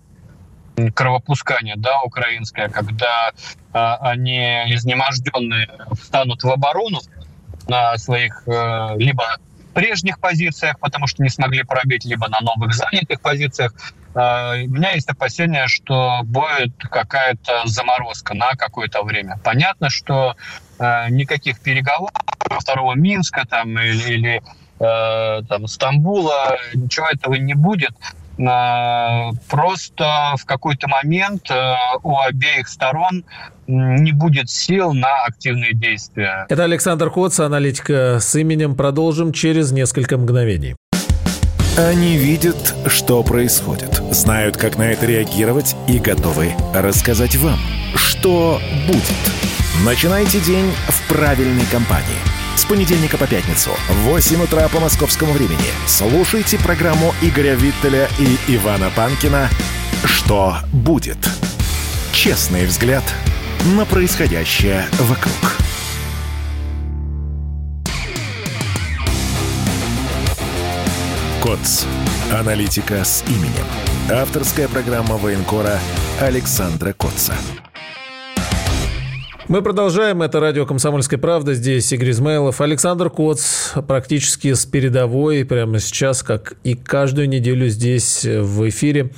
кровопускание, 0.95 1.75
да, 1.77 2.01
украинское, 2.01 2.71
когда 2.71 3.33
они 3.73 4.39
изнеможденные 4.73 5.69
встанут 6.01 6.43
в 6.43 6.49
оборону 6.49 7.01
на 7.69 7.99
своих 7.99 8.45
либо 8.97 9.37
прежних 9.75 10.19
позициях, 10.21 10.79
потому 10.81 11.07
что 11.07 11.23
не 11.23 11.29
смогли 11.29 11.65
пробить, 11.65 12.07
либо 12.07 12.29
на 12.29 12.41
новых 12.41 12.73
занятых 12.73 13.21
позициях. 13.21 13.75
У 14.15 14.17
меня 14.17 14.93
есть 14.93 15.11
опасение, 15.11 15.69
что 15.69 16.21
будет 16.25 16.73
какая-то 16.79 17.67
заморозка 17.67 18.33
на 18.33 18.53
какое-то 18.53 19.03
время. 19.03 19.39
Понятно, 19.45 19.91
что 19.91 20.35
никаких 20.79 21.61
переговоров 21.61 22.15
второго 22.59 22.95
Минска 22.95 23.47
там, 23.47 23.79
или, 23.79 24.13
или 24.13 24.43
а, 24.81 25.43
там, 25.43 25.67
Стамбула, 25.67 26.57
ничего 26.75 27.07
этого 27.13 27.35
не 27.35 27.55
будет. 27.55 27.93
Просто 29.51 30.35
в 30.39 30.47
какой-то 30.47 30.89
момент 30.89 31.51
у 32.03 32.19
обеих 32.19 32.69
сторон 32.69 33.25
не 33.67 34.13
будет 34.13 34.49
сил 34.49 34.95
на 34.95 35.25
активные 35.27 35.75
действия. 35.75 36.47
Это 36.49 36.65
Александр 36.65 37.11
Коц, 37.11 37.39
аналитика 37.39 38.19
с 38.19 38.35
именем. 38.37 38.77
Продолжим 38.77 39.35
через 39.35 39.73
несколько 39.73 40.17
мгновений. 40.17 40.75
Они 41.77 42.17
видят, 42.17 42.75
что 42.87 43.23
происходит, 43.23 44.01
знают, 44.11 44.57
как 44.57 44.79
на 44.79 44.85
это 44.85 45.05
реагировать 45.05 45.77
и 45.87 45.99
готовы 45.99 46.55
рассказать 46.75 47.37
вам, 47.37 47.59
что 47.95 48.59
будет. 48.87 49.85
Начинайте 49.85 50.41
день 50.41 50.73
в 50.89 51.09
правильной 51.09 51.67
компании. 51.67 52.30
С 52.61 52.65
понедельника 52.67 53.17
по 53.17 53.27
пятницу 53.27 53.71
в 53.89 53.95
8 54.03 54.43
утра 54.43 54.69
по 54.69 54.81
московскому 54.81 55.33
времени 55.33 55.65
слушайте 55.87 56.59
программу 56.59 57.15
Игоря 57.23 57.55
Виттеля 57.55 58.07
и 58.19 58.55
Ивана 58.55 58.91
Панкина 58.95 59.49
«Что 60.05 60.59
будет?». 60.71 61.17
Честный 62.13 62.67
взгляд 62.67 63.03
на 63.75 63.87
происходящее 63.87 64.85
вокруг. 64.99 65.57
КОЦ. 71.43 71.87
Аналитика 72.31 73.03
с 73.03 73.25
именем. 73.27 73.65
Авторская 74.11 74.69
программа 74.69 75.17
военкора 75.17 75.79
Александра 76.21 76.93
Котца. 76.93 77.35
Мы 79.51 79.63
продолжаем. 79.63 80.23
Это 80.23 80.39
радио 80.39 80.65
«Комсомольская 80.65 81.19
правда». 81.19 81.55
Здесь 81.55 81.93
Игорь 81.93 82.11
Измайлов. 82.11 82.61
Александр 82.61 83.11
Коц 83.11 83.73
практически 83.89 84.53
с 84.53 84.65
передовой 84.65 85.45
прямо 85.45 85.81
сейчас, 85.81 86.23
как 86.23 86.55
и 86.63 86.77
каждую 86.77 87.29
неделю 87.29 87.67
здесь 87.67 88.25
в 88.25 88.69
эфире. 88.69 89.11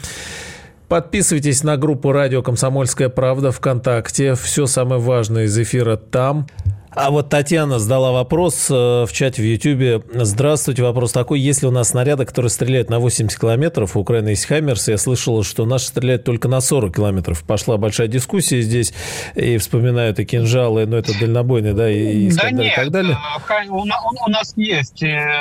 Подписывайтесь 0.88 1.62
на 1.64 1.76
группу 1.76 2.12
«Радио 2.12 2.42
Комсомольская 2.42 3.10
правда» 3.10 3.50
ВКонтакте. 3.50 4.34
Все 4.34 4.64
самое 4.64 5.02
важное 5.02 5.44
из 5.44 5.58
эфира 5.58 5.96
там. 5.96 6.46
А 6.94 7.10
вот 7.10 7.30
Татьяна 7.30 7.78
задала 7.78 8.12
вопрос 8.12 8.66
э, 8.70 8.74
в 8.74 9.08
чате 9.12 9.40
в 9.40 9.44
Ютьюбе. 9.46 10.02
Здравствуйте, 10.12 10.82
вопрос 10.82 11.12
такой. 11.12 11.40
Если 11.40 11.64
у 11.64 11.70
нас 11.70 11.90
снаряды, 11.90 12.26
которые 12.26 12.50
стреляют 12.50 12.90
на 12.90 12.98
80 12.98 13.40
километров, 13.40 13.96
у 13.96 14.00
Украины 14.00 14.30
есть 14.30 14.44
Хаймерс, 14.44 14.88
я 14.88 14.98
слышал, 14.98 15.42
что 15.42 15.64
наши 15.64 15.86
стреляют 15.86 16.24
только 16.24 16.48
на 16.48 16.60
40 16.60 16.94
километров. 16.94 17.44
Пошла 17.44 17.78
большая 17.78 18.08
дискуссия 18.08 18.60
здесь, 18.60 18.92
и 19.34 19.56
вспоминают 19.56 20.18
и 20.18 20.26
кинжалы, 20.26 20.84
но 20.84 20.98
это 20.98 21.18
дальнобойные, 21.18 21.72
да, 21.72 21.90
и, 21.90 22.30
да 22.30 22.50
нет, 22.50 22.72
и 22.72 22.76
так 22.76 22.90
далее. 22.90 23.16
Э, 23.48 23.68
у, 23.70 23.80
у 23.80 24.30
нас 24.30 24.52
есть 24.56 25.02
э, 25.02 25.40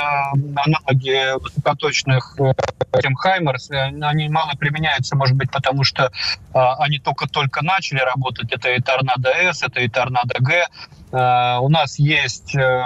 аналоги 0.56 1.38
высокоточных 1.38 2.34
тем 3.02 3.14
Хаймерс. 3.14 3.70
Они 3.70 4.30
мало 4.30 4.52
применяются, 4.58 5.16
может 5.16 5.36
быть, 5.36 5.50
потому 5.50 5.84
что 5.84 6.10
они 6.54 6.98
только-только 6.98 7.62
начали 7.62 7.98
работать. 7.98 8.50
Это 8.52 8.72
и 8.72 8.80
Торнадо 8.80 9.28
С, 9.28 9.62
это 9.62 9.80
и 9.80 9.88
Торнадо 9.88 10.36
Г 10.40 10.66
Э, 11.12 11.58
у 11.60 11.68
нас 11.68 11.98
есть 11.98 12.54
э, 12.56 12.82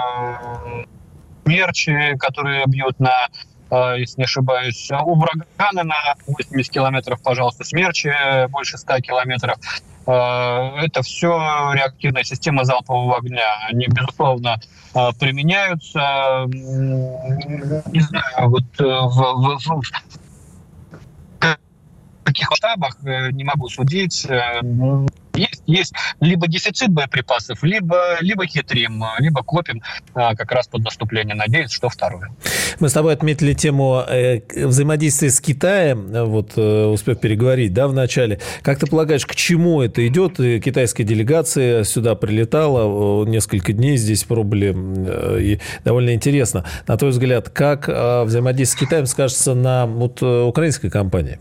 мерчи, 1.45 2.15
которые 2.17 2.65
бьют 2.67 2.99
на 2.99 3.27
э, 3.71 3.99
если 3.99 4.21
не 4.21 4.25
ошибаюсь, 4.25 4.89
у 4.91 5.15
Брагана 5.15 5.83
на 5.83 6.15
80 6.27 6.71
километров, 6.71 7.21
пожалуйста, 7.23 7.63
смерчи 7.63 8.11
больше 8.49 8.77
100 8.77 8.99
километров. 8.99 9.57
Это 10.05 11.01
все 11.01 11.73
реактивная 11.73 12.23
система 12.23 12.63
залпового 12.63 13.17
огня. 13.17 13.67
Они, 13.67 13.87
безусловно, 13.87 14.57
применяются. 15.19 16.45
Не 16.47 17.99
знаю, 17.99 18.49
вот 18.49 18.63
в, 18.77 18.85
в, 18.85 19.59
в 19.59 19.81
каких 22.27 22.49
масштабах 22.49 22.97
не 23.03 23.43
могу 23.43 23.69
судить 23.69 24.27
есть, 25.37 25.63
есть 25.65 25.93
либо 26.19 26.47
дефицит 26.47 26.89
боеприпасов, 26.89 27.63
либо, 27.63 28.17
либо 28.21 28.45
хитрим, 28.45 29.03
либо 29.19 29.43
копим 29.43 29.81
а, 30.13 30.35
как 30.35 30.51
раз 30.51 30.67
под 30.67 30.83
наступление. 30.83 31.35
Надеюсь, 31.35 31.71
что 31.71 31.89
второе. 31.89 32.29
Мы 32.79 32.89
с 32.89 32.93
тобой 32.93 33.13
отметили 33.13 33.53
тему 33.53 34.03
э, 34.07 34.41
взаимодействия 34.65 35.29
с 35.29 35.39
Китаем, 35.39 36.07
вот 36.25 36.53
э, 36.57 36.85
успев 36.85 37.19
переговорить, 37.19 37.73
да, 37.73 37.87
в 37.87 37.93
начале. 37.93 38.39
Как 38.61 38.79
ты 38.79 38.87
полагаешь, 38.87 39.25
к 39.25 39.35
чему 39.35 39.81
это 39.81 40.05
идет? 40.07 40.37
Китайская 40.37 41.03
делегация 41.03 41.83
сюда 41.83 42.15
прилетала, 42.15 43.25
несколько 43.25 43.73
дней 43.73 43.97
здесь 43.97 44.23
пробыли, 44.23 44.73
э, 44.75 45.41
и 45.41 45.59
довольно 45.83 46.13
интересно. 46.13 46.65
На 46.87 46.97
твой 46.97 47.11
взгляд, 47.11 47.49
как 47.49 47.87
взаимодействие 47.87 48.67
с 48.67 48.75
Китаем 48.75 49.05
скажется 49.05 49.53
на 49.53 49.85
вот, 49.85 50.21
украинской 50.21 50.89
компании? 50.89 51.39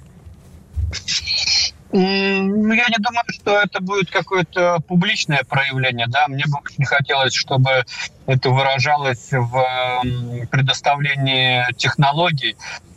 Ну, 1.93 2.73
я 2.73 2.89
не 2.89 2.99
думаю, 2.99 3.25
что 3.29 3.59
это 3.59 3.81
будет 3.81 4.11
какое-то 4.11 4.81
публичное 4.87 5.43
проявление. 5.49 6.07
Да? 6.09 6.27
Мне 6.29 6.45
бы 6.47 6.59
очень 6.65 6.85
хотелось, 6.85 7.35
чтобы 7.35 7.85
это 8.27 8.51
выражалось 8.51 9.29
в 9.31 10.03
предоставлении 10.51 11.65
технологий 11.77 12.57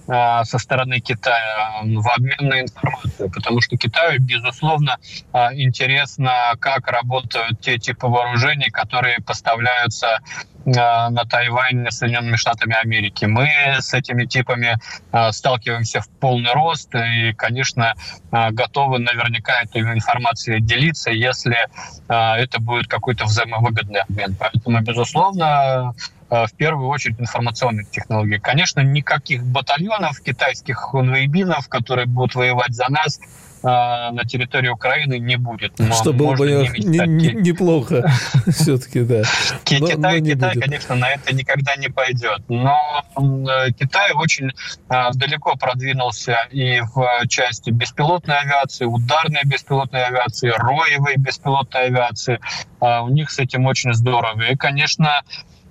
со 0.09 0.57
стороны 0.57 0.99
Китая 0.99 1.81
в 1.83 2.07
обмен 2.09 2.49
на 2.49 2.61
информацию, 2.61 3.29
потому 3.29 3.61
что 3.61 3.77
Китаю, 3.77 4.19
безусловно, 4.19 4.97
а, 5.33 5.53
интересно, 5.53 6.53
как 6.59 6.87
работают 6.87 7.61
те 7.61 7.77
типы 7.77 8.07
вооружений, 8.07 8.69
которые 8.71 9.17
поставляются 9.21 10.19
а, 10.65 11.09
на 11.11 11.25
Тайвань 11.25 11.91
Соединенными 11.91 12.37
Штатами 12.37 12.75
Америки. 12.81 13.25
Мы 13.25 13.49
с 13.79 13.93
этими 13.93 14.25
типами 14.25 14.77
сталкиваемся 15.31 16.01
в 16.01 16.09
полный 16.19 16.53
рост 16.53 16.93
и, 16.95 17.33
конечно, 17.33 17.93
готовы 18.31 18.99
наверняка 18.99 19.61
этой 19.61 19.81
информацией 19.81 20.59
делиться, 20.59 21.11
если 21.11 21.57
это 22.07 22.59
будет 22.59 22.87
какой-то 22.87 23.25
взаимовыгодный 23.25 24.01
обмен. 24.01 24.35
Поэтому, 24.39 24.81
безусловно, 24.81 25.93
в 26.29 26.53
первую 26.55 26.89
очередь 26.89 27.19
информационных 27.19 27.89
технологий. 27.89 28.39
Конечно, 28.39 28.81
никаких 28.81 29.43
батальонов 29.43 30.21
китайских 30.21 30.77
хунвейбинов, 30.77 31.67
которые 31.67 32.05
будут 32.05 32.35
воевать 32.35 32.73
за 32.73 32.85
нас, 32.89 33.19
э, 33.63 33.67
на 33.67 34.23
территории 34.25 34.69
Украины 34.69 35.17
не 35.17 35.37
будет. 35.37 35.77
Но 35.79 35.93
Что 35.93 36.13
было 36.13 36.35
бы 36.35 36.47
не, 36.77 36.99
не, 37.07 37.33
неплохо 37.33 38.11
все-таки, 38.47 39.01
да. 39.01 39.23
Китай, 39.63 40.21
но, 40.21 40.25
Китай 40.25 40.55
конечно, 40.55 40.95
на 40.95 41.09
это 41.09 41.33
никогда 41.33 41.75
не 41.75 41.87
пойдет. 41.87 42.41
Но 42.47 42.77
э, 43.17 43.71
Китай 43.71 44.11
очень 44.13 44.51
далеко 44.87 45.55
продвинулся 45.55 46.37
и 46.51 46.81
в 46.93 47.27
части 47.27 47.71
беспилотной 47.71 48.37
авиации, 48.39 48.85
ударной 48.85 49.41
беспилотной 49.45 50.05
авиации, 50.05 50.49
роевой 50.49 51.15
беспилотной 51.17 51.87
авиации. 51.87 52.39
У 52.79 53.09
них 53.09 53.29
с 53.31 53.39
этим 53.39 53.65
очень 53.65 53.93
здорово. 53.93 54.41
И, 54.51 54.55
конечно, 54.55 55.21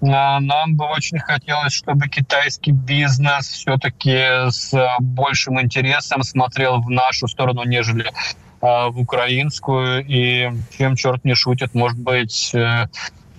нам 0.01 0.77
бы 0.77 0.85
очень 0.85 1.19
хотелось, 1.19 1.73
чтобы 1.73 2.09
китайский 2.09 2.73
бизнес 2.73 3.49
все-таки 3.49 4.49
с 4.51 4.73
большим 5.01 5.61
интересом 5.61 6.23
смотрел 6.23 6.81
в 6.81 6.91
нашу 6.91 7.27
сторону, 7.27 7.65
нежели 7.65 8.13
а, 8.61 8.89
в 8.89 8.99
украинскую. 9.01 10.05
И 10.07 10.51
чем 10.77 10.97
черт 10.97 11.25
не 11.25 11.35
шутит, 11.35 11.75
может 11.75 11.99
быть, 11.99 12.55
э, 12.55 12.87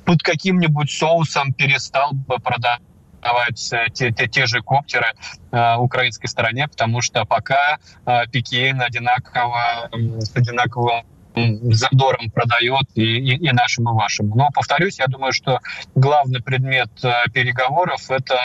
под 0.05 0.22
каким-нибудь 0.22 0.91
соусом 0.91 1.53
перестал 1.53 2.12
бы 2.14 2.38
продавать 2.39 3.74
те, 3.93 4.12
те, 4.12 4.28
те 4.28 4.45
же 4.45 4.62
коптеры 4.62 5.14
э, 5.51 5.76
украинской 5.76 6.28
стороне, 6.28 6.68
потому 6.68 7.01
что 7.01 7.26
пока 7.26 7.80
э, 8.05 8.28
Пекин 8.32 8.82
одинаково, 8.82 9.89
с 9.91 10.36
одинаковым 10.36 11.05
задором 11.36 12.30
продает 12.32 12.86
и, 12.96 13.02
и, 13.02 13.48
и 13.48 13.52
нашим, 13.52 13.90
и 13.90 13.94
вашим. 13.94 14.30
Но, 14.30 14.50
повторюсь, 14.54 15.00
я 15.00 15.08
думаю, 15.08 15.32
что 15.34 15.60
главный 15.96 16.42
предмет 16.42 16.90
э, 17.04 17.30
переговоров– 17.34 18.02
это 18.10 18.36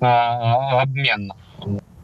э, 0.00 0.04
обмен 0.04 1.32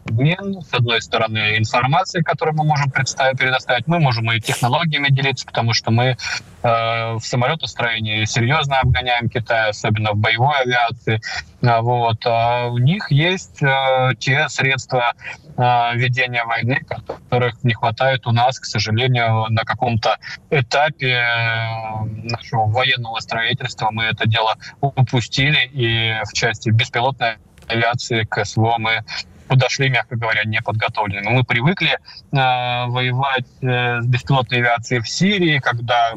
обмен, 0.05 0.63
с 0.63 0.73
одной 0.73 1.01
стороны, 1.03 1.59
информацией, 1.59 2.23
которую 2.23 2.57
мы 2.57 2.65
можем 2.65 2.91
представить, 2.91 3.39
предоставить, 3.39 3.87
мы 3.87 3.99
можем 3.99 4.31
и 4.33 4.41
технологиями 4.41 5.09
делиться, 5.09 5.47
потому 5.47 5.73
что 5.73 5.91
мы 5.91 6.05
э, 6.05 6.17
в 6.63 7.21
самолетостроении 7.21 8.25
серьезно 8.25 8.81
обгоняем 8.81 9.29
Китай, 9.29 9.71
особенно 9.71 10.13
в 10.13 10.17
боевой 10.17 10.55
авиации. 10.61 11.21
А, 11.63 11.81
вот. 11.83 12.25
А 12.27 12.67
у 12.67 12.79
них 12.79 13.11
есть 13.11 13.63
э, 13.63 14.11
те 14.19 14.49
средства 14.49 15.15
э, 15.57 15.97
ведения 15.97 16.45
войны, 16.45 16.81
которых 16.87 17.63
не 17.63 17.75
хватает 17.75 18.27
у 18.27 18.33
нас, 18.33 18.59
к 18.59 18.65
сожалению, 18.65 19.47
на 19.51 19.63
каком-то 19.65 20.19
этапе 20.51 21.13
э, 21.13 22.05
нашего 22.25 22.67
военного 22.67 23.21
строительства 23.21 23.91
мы 23.91 24.05
это 24.05 24.29
дело 24.29 24.57
упустили, 24.81 25.69
и 25.73 26.15
в 26.25 26.33
части 26.33 26.71
беспилотной 26.71 27.37
авиации 27.69 28.25
к 28.25 28.45
СВО 28.45 28.77
мы 28.79 29.05
подошли, 29.49 29.89
мягко 29.89 30.17
говоря, 30.17 30.43
неподготовленными. 30.45 31.29
Мы 31.29 31.45
привыкли 31.45 31.91
э, 31.93 31.97
воевать 32.33 33.47
э, 33.61 34.01
с 34.01 34.07
беспилотной 34.07 34.59
авиацией 34.59 35.01
в 35.01 35.09
Сирии, 35.09 35.59
когда 35.59 36.13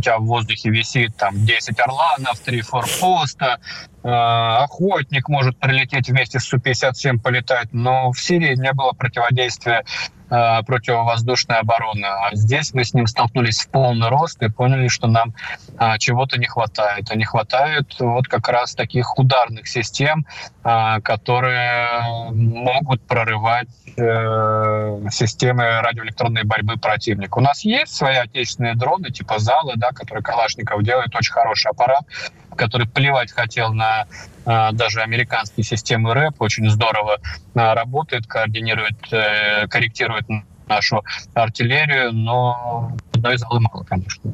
тебя 0.00 0.18
в 0.18 0.24
воздухе 0.24 0.70
висит 0.70 1.16
там 1.16 1.44
10 1.44 1.78
орланов, 1.80 2.38
3 2.40 2.60
форпоста, 2.62 3.58
э, 4.02 4.08
охотник 4.08 5.28
может 5.28 5.58
прилететь 5.58 6.08
вместе 6.08 6.40
с 6.40 6.44
Су-57 6.44 7.18
полетать, 7.18 7.72
но 7.72 8.12
в 8.12 8.20
Сирии 8.20 8.54
не 8.56 8.72
было 8.72 8.92
противодействия 8.92 9.84
противовоздушной 10.28 11.58
обороны. 11.58 12.06
А 12.06 12.34
здесь 12.34 12.74
мы 12.74 12.84
с 12.84 12.94
ним 12.94 13.06
столкнулись 13.06 13.60
в 13.60 13.68
полный 13.68 14.08
рост 14.08 14.42
и 14.42 14.50
поняли, 14.50 14.88
что 14.88 15.06
нам 15.06 15.34
а, 15.76 15.98
чего-то 15.98 16.38
не 16.38 16.46
хватает. 16.46 17.10
А 17.10 17.14
не 17.14 17.24
хватает 17.24 17.94
вот 17.98 18.26
как 18.26 18.48
раз 18.48 18.74
таких 18.74 19.18
ударных 19.18 19.68
систем, 19.68 20.26
а, 20.62 21.00
которые 21.00 21.88
могут 22.32 23.02
прорывать 23.02 23.68
э, 23.96 25.08
системы 25.10 25.80
радиоэлектронной 25.80 26.44
борьбы 26.44 26.76
противника. 26.76 27.38
У 27.38 27.40
нас 27.40 27.64
есть 27.64 27.94
свои 27.94 28.16
отечественные 28.16 28.74
дроны, 28.74 29.10
типа 29.10 29.38
Залы, 29.38 29.74
да, 29.76 29.90
которые 29.90 30.22
Калашников 30.22 30.82
делает, 30.82 31.14
очень 31.14 31.32
хороший 31.32 31.70
аппарат, 31.70 32.04
который 32.56 32.86
плевать 32.86 33.32
хотел 33.32 33.72
на 33.72 34.06
а, 34.46 34.72
даже 34.72 35.00
американские 35.00 35.64
системы 35.64 36.14
РЭП. 36.14 36.40
Очень 36.40 36.70
здорово 36.70 37.18
а, 37.54 37.74
работает, 37.74 38.26
координирует, 38.26 38.96
э, 39.12 39.66
корректирует 39.68 40.26
нашу 40.66 41.02
артиллерию, 41.34 42.12
но 42.12 42.92
одной 43.24 43.38
залы 43.38 43.60
мало, 43.60 43.84
конечно. 43.84 44.32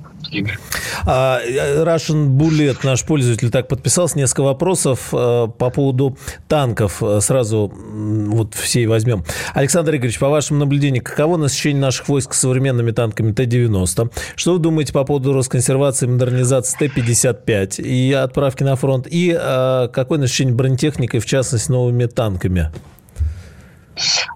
А, 1.07 1.41
э, 1.41 1.85
Russian 1.85 2.29
Bullet, 2.29 2.79
наш 2.83 3.05
пользователь, 3.05 3.51
так 3.51 3.69
подписался. 3.69 4.19
Несколько 4.19 4.43
вопросов 4.43 5.09
э, 5.13 5.49
по 5.59 5.71
поводу 5.71 6.17
танков. 6.49 7.03
Сразу 7.21 7.73
вот 7.75 8.55
все 8.55 8.83
и 8.83 8.87
возьмем. 8.87 9.25
Александр 9.55 9.97
Игоревич, 9.97 10.19
по 10.19 10.29
вашему 10.29 10.61
наблюдению, 10.61 11.03
каково 11.03 11.37
насыщение 11.37 11.81
наших 11.81 12.09
войск 12.09 12.35
современными 12.35 12.91
танками 12.91 13.33
Т-90? 13.33 14.13
Что 14.37 14.53
вы 14.55 14.59
думаете 14.59 14.93
по 14.93 15.05
поводу 15.05 15.33
Росконсервации 15.33 16.07
и 16.07 16.11
модернизации 16.11 16.89
Т-55 16.89 17.83
и 17.83 18.13
отправки 18.13 18.63
на 18.63 18.77
фронт? 18.77 19.07
И 19.11 19.37
а, 19.39 19.89
какое 19.89 20.19
насыщение 20.19 20.55
бронетехникой, 20.55 21.21
в 21.21 21.27
частности, 21.27 21.71
новыми 21.71 22.07
танками? 22.07 22.71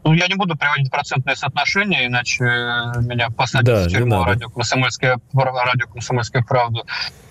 Ну, 0.05 0.13
я 0.13 0.29
не 0.29 0.35
буду 0.35 0.57
приводить 0.57 0.91
процентное 0.91 1.35
соотношение, 1.35 2.07
иначе 2.07 2.45
меня 2.45 3.31
посадят 3.31 3.67
да, 3.67 3.85
в 3.85 3.89
тюрьму 3.89 4.25
радио 4.25 4.49
«Комсомольская, 4.49 5.19
радио 5.33 5.87
«Комсомольская 5.89 6.43
правда» 6.43 6.83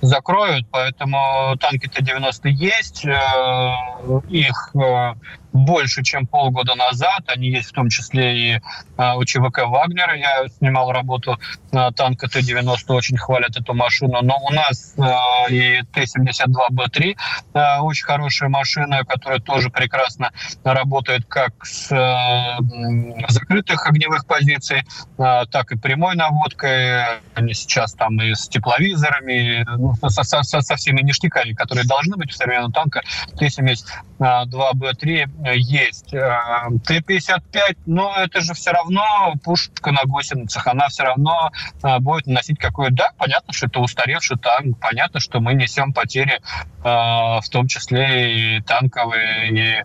закроют, 0.01 0.67
поэтому 0.71 1.55
танки 1.59 1.87
Т-90 1.87 2.49
есть, 2.49 3.05
э, 3.05 3.11
их 4.29 4.71
э, 4.75 5.13
больше, 5.53 6.03
чем 6.03 6.27
полгода 6.27 6.75
назад. 6.75 7.21
Они 7.27 7.49
есть 7.49 7.69
в 7.69 7.73
том 7.73 7.89
числе 7.89 8.55
и 8.55 8.61
а, 8.97 9.15
у 9.15 9.23
ЧВК 9.23 9.67
«Вагнера». 9.67 10.17
Я 10.17 10.47
снимал 10.57 10.91
работу 10.91 11.39
на 11.71 11.91
танка 11.91 12.27
Т-90, 12.27 12.75
очень 12.89 13.17
хвалят 13.17 13.55
эту 13.55 13.73
машину. 13.73 14.21
Но 14.21 14.37
у 14.43 14.51
нас 14.51 14.95
а, 14.97 15.47
и 15.49 15.83
Т-72Б3 15.93 17.15
а, 17.53 17.81
очень 17.83 18.05
хорошая 18.05 18.49
машина, 18.49 19.05
которая 19.05 19.39
тоже 19.39 19.69
прекрасно 19.69 20.31
работает 20.63 21.25
как 21.27 21.65
с 21.65 21.89
закрытых 23.27 23.85
огневых 23.87 24.25
позиций, 24.25 24.83
так 25.17 25.71
и 25.71 25.77
прямой 25.77 26.15
наводкой. 26.15 27.19
Они 27.35 27.53
сейчас 27.53 27.93
там 27.93 28.19
и 28.21 28.33
с 28.33 28.47
тепловизорами, 28.47 29.63
ну, 29.77 29.93
со, 30.09 30.23
со, 30.23 30.41
со 30.41 30.75
всеми 30.75 31.01
ништяками, 31.01 31.53
которые 31.53 31.85
должны 31.85 32.17
быть 32.17 32.31
у 32.31 32.33
современного 32.33 32.73
танка. 32.73 33.03
Т-72Б3 33.37 35.42
есть. 35.51 36.13
Э, 36.13 36.69
Т-55, 36.85 37.77
но 37.85 38.13
это 38.15 38.41
же 38.41 38.53
все 38.53 38.71
равно 38.71 39.33
пушка 39.43 39.91
на 39.91 40.03
гусеницах, 40.05 40.67
она 40.67 40.87
все 40.87 41.03
равно 41.03 41.51
э, 41.83 41.99
будет 41.99 42.27
наносить 42.27 42.59
какое-то... 42.59 42.95
Да, 42.95 43.09
понятно, 43.17 43.53
что 43.53 43.67
это 43.67 43.79
устаревший 43.79 44.37
танк, 44.37 44.77
понятно, 44.79 45.19
что 45.19 45.39
мы 45.39 45.53
несем 45.53 45.93
потери, 45.93 46.39
э, 46.39 46.83
в 46.83 47.43
том 47.51 47.67
числе 47.67 48.57
и 48.57 48.61
танковые, 48.61 49.79
и 49.79 49.83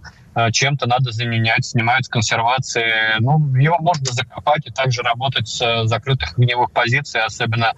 чем-то 0.52 0.86
надо 0.86 1.10
заменять, 1.10 1.64
снимают 1.64 2.04
с 2.04 2.08
консервации. 2.08 3.18
Ну, 3.18 3.56
его 3.56 3.76
можно 3.80 4.04
закопать 4.04 4.64
и 4.66 4.70
также 4.70 5.02
работать 5.02 5.48
с 5.48 5.86
закрытых 5.86 6.38
огневых 6.38 6.70
позиций, 6.70 7.22
особенно 7.24 7.72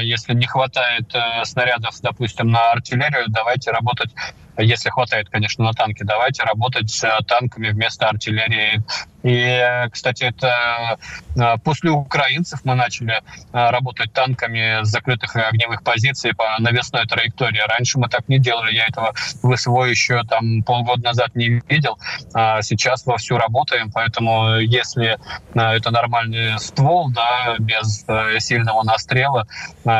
если 0.00 0.34
не 0.34 0.46
хватает 0.46 1.14
снарядов, 1.44 2.00
допустим, 2.00 2.48
на 2.48 2.72
артиллерию, 2.72 3.26
давайте 3.28 3.70
работать 3.70 4.12
если 4.58 4.90
хватает, 4.90 5.28
конечно, 5.30 5.64
на 5.64 5.72
танки, 5.72 6.02
давайте 6.02 6.42
работать 6.42 6.90
с 6.90 7.08
танками 7.26 7.68
вместо 7.70 8.08
артиллерии. 8.08 8.82
И, 9.22 9.86
кстати, 9.92 10.24
это 10.24 10.98
э, 11.36 11.56
после 11.62 11.90
украинцев 11.90 12.60
мы 12.64 12.74
начали 12.74 13.14
э, 13.14 13.20
работать 13.52 14.12
танками 14.12 14.82
с 14.82 14.88
закрытых 14.88 15.36
огневых 15.36 15.84
позиций 15.84 16.34
по 16.34 16.56
навесной 16.58 17.06
траектории. 17.06 17.60
Раньше 17.68 17.98
мы 17.98 18.08
так 18.08 18.28
не 18.28 18.40
делали, 18.40 18.74
я 18.74 18.86
этого 18.86 19.12
в 19.42 19.56
СВО 19.56 19.84
еще 19.84 20.22
там 20.24 20.62
полгода 20.64 21.04
назад 21.04 21.36
не 21.36 21.62
видел. 21.68 21.98
А 22.34 22.62
сейчас 22.62 23.06
вовсю 23.06 23.38
работаем, 23.38 23.92
поэтому 23.92 24.56
если 24.58 25.18
э, 25.54 25.60
это 25.60 25.90
нормальный 25.92 26.58
ствол, 26.58 27.10
да, 27.10 27.54
без 27.58 28.04
сильного 28.44 28.82
настрела, 28.82 29.46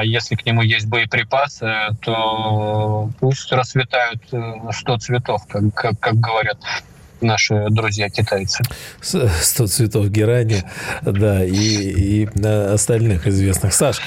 если 0.02 0.34
к 0.34 0.44
нему 0.44 0.62
есть 0.62 0.86
боеприпасы, 0.86 1.72
то 2.00 3.08
пусть 3.20 3.52
расцветают 3.52 4.22
100 4.72 4.98
цветов, 4.98 5.42
как, 5.48 5.74
как, 5.74 5.98
как 6.00 6.14
говорят 6.16 6.58
наши 7.22 7.66
друзья 7.70 8.08
китайцы. 8.08 8.62
100 9.00 9.66
цветов 9.66 10.08
герани, 10.10 10.62
да, 11.02 11.44
и, 11.44 12.24
и 12.26 12.28
остальных 12.44 13.26
известных. 13.26 13.72
Саш, 13.72 14.00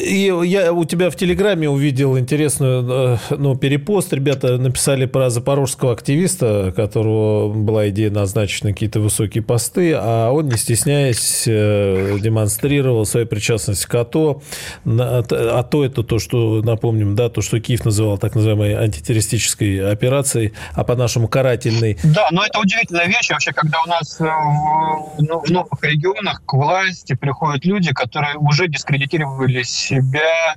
и 0.00 0.32
я 0.44 0.72
у 0.72 0.84
тебя 0.84 1.10
в 1.10 1.16
Телеграме 1.16 1.68
увидел 1.68 2.18
интересную 2.18 3.18
э, 3.30 3.36
ну, 3.36 3.56
перепост. 3.56 4.12
Ребята 4.12 4.58
написали 4.58 5.06
про 5.06 5.30
запорожского 5.30 5.92
активиста, 5.92 6.72
которого 6.74 7.52
была 7.52 7.88
идея 7.88 8.10
назначить 8.10 8.64
на 8.64 8.72
какие-то 8.72 9.00
высокие 9.00 9.42
посты, 9.42 9.92
а 9.96 10.30
он, 10.30 10.48
не 10.48 10.56
стесняясь, 10.56 11.44
э, 11.46 12.18
демонстрировал 12.20 13.06
свою 13.06 13.26
причастность 13.26 13.86
к 13.86 13.94
АТО. 13.94 14.42
АТО– 14.84 15.84
это 15.86 16.02
то, 16.02 16.18
что, 16.18 16.62
напомним, 16.62 17.14
да, 17.14 17.28
то, 17.28 17.40
что 17.40 17.60
Киев 17.60 17.84
называл 17.84 18.18
так 18.18 18.34
называемой 18.34 18.74
антитеррористической 18.74 19.90
операцией, 19.90 20.52
а 20.74 20.84
по-нашему 20.84 21.28
карательной. 21.28 21.98
Да, 22.02 22.28
но 22.32 22.44
это 22.44 22.58
удивительная 22.60 23.06
вещь 23.06 23.30
вообще, 23.30 23.52
когда 23.52 23.82
у 23.82 23.88
нас 23.88 24.20
э, 24.20 24.24
в, 24.24 25.22
ну, 25.22 25.40
в 25.40 25.50
новых 25.50 25.82
регионах 25.82 26.42
к 26.44 26.54
власти 26.54 27.14
приходят 27.14 27.64
люди, 27.64 27.92
которые 27.92 28.36
уже 28.36 28.68
дискредитировали 28.68 29.62
себя 29.62 30.56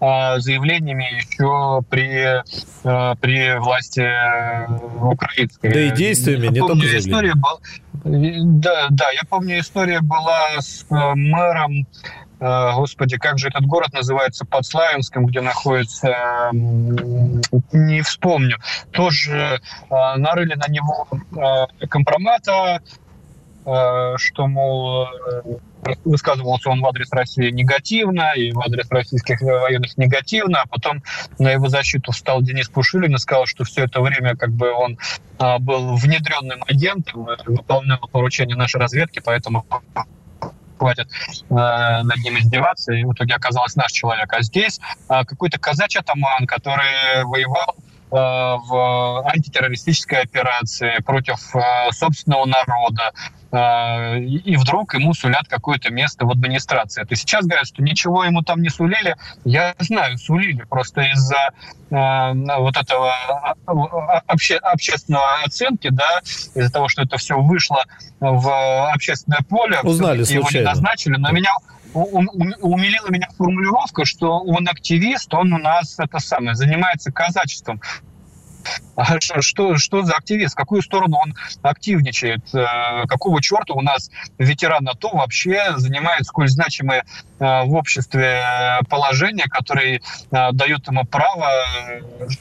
э, 0.00 0.38
заявлениями 0.38 1.16
еще 1.16 1.82
при, 1.88 2.42
э, 2.42 3.14
при 3.20 3.58
власти 3.58 4.06
украинской. 5.02 5.72
Да 5.72 5.80
и 5.80 5.90
действиями, 5.92 6.44
я 6.44 6.50
не 6.50 6.60
помню, 6.60 6.82
только 6.82 6.98
история 6.98 7.34
была, 7.34 7.58
да, 8.04 8.88
да, 8.90 9.10
я 9.12 9.22
помню, 9.28 9.60
история 9.60 10.00
была 10.00 10.60
с 10.60 10.84
мэром 10.90 11.86
господи, 12.74 13.16
как 13.16 13.38
же 13.38 13.48
этот 13.48 13.64
город 13.64 13.92
называется, 13.92 14.44
под 14.44 14.66
Славянском, 14.66 15.26
где 15.26 15.40
находится, 15.40 16.50
не 16.52 18.02
вспомню, 18.02 18.58
тоже 18.90 19.60
э, 19.90 19.94
нарыли 20.16 20.54
на 20.54 20.70
него 20.70 21.08
э, 21.10 21.86
компромата, 21.86 22.80
что, 24.16 24.46
мол, 24.46 25.08
высказывался 26.04 26.68
он 26.68 26.82
в 26.82 26.86
адрес 26.86 27.10
России 27.12 27.48
негативно, 27.48 28.34
и 28.36 28.52
в 28.52 28.60
адрес 28.60 28.90
российских 28.90 29.40
военных 29.40 29.96
негативно, 29.96 30.60
а 30.60 30.66
потом 30.66 31.02
на 31.38 31.50
его 31.50 31.68
защиту 31.68 32.12
встал 32.12 32.42
Денис 32.42 32.68
Пушилин 32.68 33.14
и 33.14 33.18
сказал, 33.18 33.46
что 33.46 33.64
все 33.64 33.84
это 33.84 34.02
время 34.02 34.36
как 34.36 34.50
бы 34.52 34.70
он 34.70 34.98
был 35.60 35.96
внедренным 35.96 36.62
агентом, 36.68 37.26
выполнял 37.46 38.06
поручения 38.12 38.54
нашей 38.54 38.82
разведки, 38.82 39.22
поэтому 39.24 39.64
хватит 40.78 41.08
э, 41.50 41.54
над 41.54 42.16
ним 42.18 42.38
издеваться, 42.38 42.92
и 42.92 43.04
в 43.04 43.12
итоге 43.12 43.34
оказался 43.34 43.78
наш 43.78 43.92
человек. 43.92 44.32
А 44.32 44.42
здесь 44.42 44.80
э, 45.08 45.24
какой-то 45.24 45.58
казачий 45.58 46.00
атаман, 46.00 46.46
который 46.46 47.24
воевал 47.24 47.76
Э, 48.14 48.58
в 48.68 49.28
антитеррористической 49.28 50.20
операции 50.20 51.02
против 51.04 51.38
э, 51.56 51.90
собственного 51.90 52.44
народа, 52.44 53.10
и 53.54 54.56
вдруг 54.56 54.94
ему 54.94 55.14
сулят 55.14 55.46
какое-то 55.48 55.90
место 55.90 56.26
в 56.26 56.30
администрации. 56.30 57.02
Это 57.02 57.14
сейчас 57.14 57.46
говорят, 57.46 57.66
что 57.66 57.82
ничего 57.82 58.24
ему 58.24 58.42
там 58.42 58.62
не 58.62 58.68
сулили. 58.68 59.16
Я 59.44 59.74
знаю, 59.78 60.18
сулили. 60.18 60.64
Просто 60.64 61.02
из-за 61.02 61.50
вот 61.90 62.76
этого 62.76 63.14
обще, 64.26 64.56
общественного 64.56 65.42
оценки, 65.44 65.88
да, 65.90 66.20
из-за 66.54 66.72
того, 66.72 66.88
что 66.88 67.02
это 67.02 67.16
все 67.16 67.38
вышло 67.40 67.84
в 68.18 68.92
общественное 68.92 69.42
поле, 69.48 69.78
Узнали 69.82 70.24
его 70.28 70.42
случайно. 70.42 70.64
не 70.64 70.70
назначили, 70.70 71.16
но 71.16 71.30
меня 71.30 71.52
умилила 71.92 73.08
меня 73.08 73.28
формулировка, 73.38 74.04
что 74.04 74.40
он 74.40 74.66
активист, 74.68 75.32
он 75.32 75.52
у 75.52 75.58
нас 75.58 75.94
это 76.00 76.18
самое, 76.18 76.56
занимается 76.56 77.12
казачеством. 77.12 77.80
А 78.96 79.20
что, 79.20 79.76
что 79.76 80.02
за 80.02 80.14
активист? 80.14 80.54
В 80.54 80.56
какую 80.56 80.82
сторону 80.82 81.16
он 81.16 81.34
активничает? 81.62 82.42
Э, 82.54 83.06
какого 83.08 83.42
черта 83.42 83.74
у 83.74 83.80
нас 83.80 84.10
ветеран 84.38 84.88
АТО 84.88 85.10
вообще 85.12 85.74
занимает 85.76 86.24
сколь 86.26 86.48
значимое 86.48 87.04
э, 87.33 87.33
в 87.38 87.74
обществе 87.74 88.42
положение, 88.88 89.46
которое 89.46 89.96
э, 89.96 90.52
дает 90.52 90.86
ему 90.86 91.04
право 91.04 91.50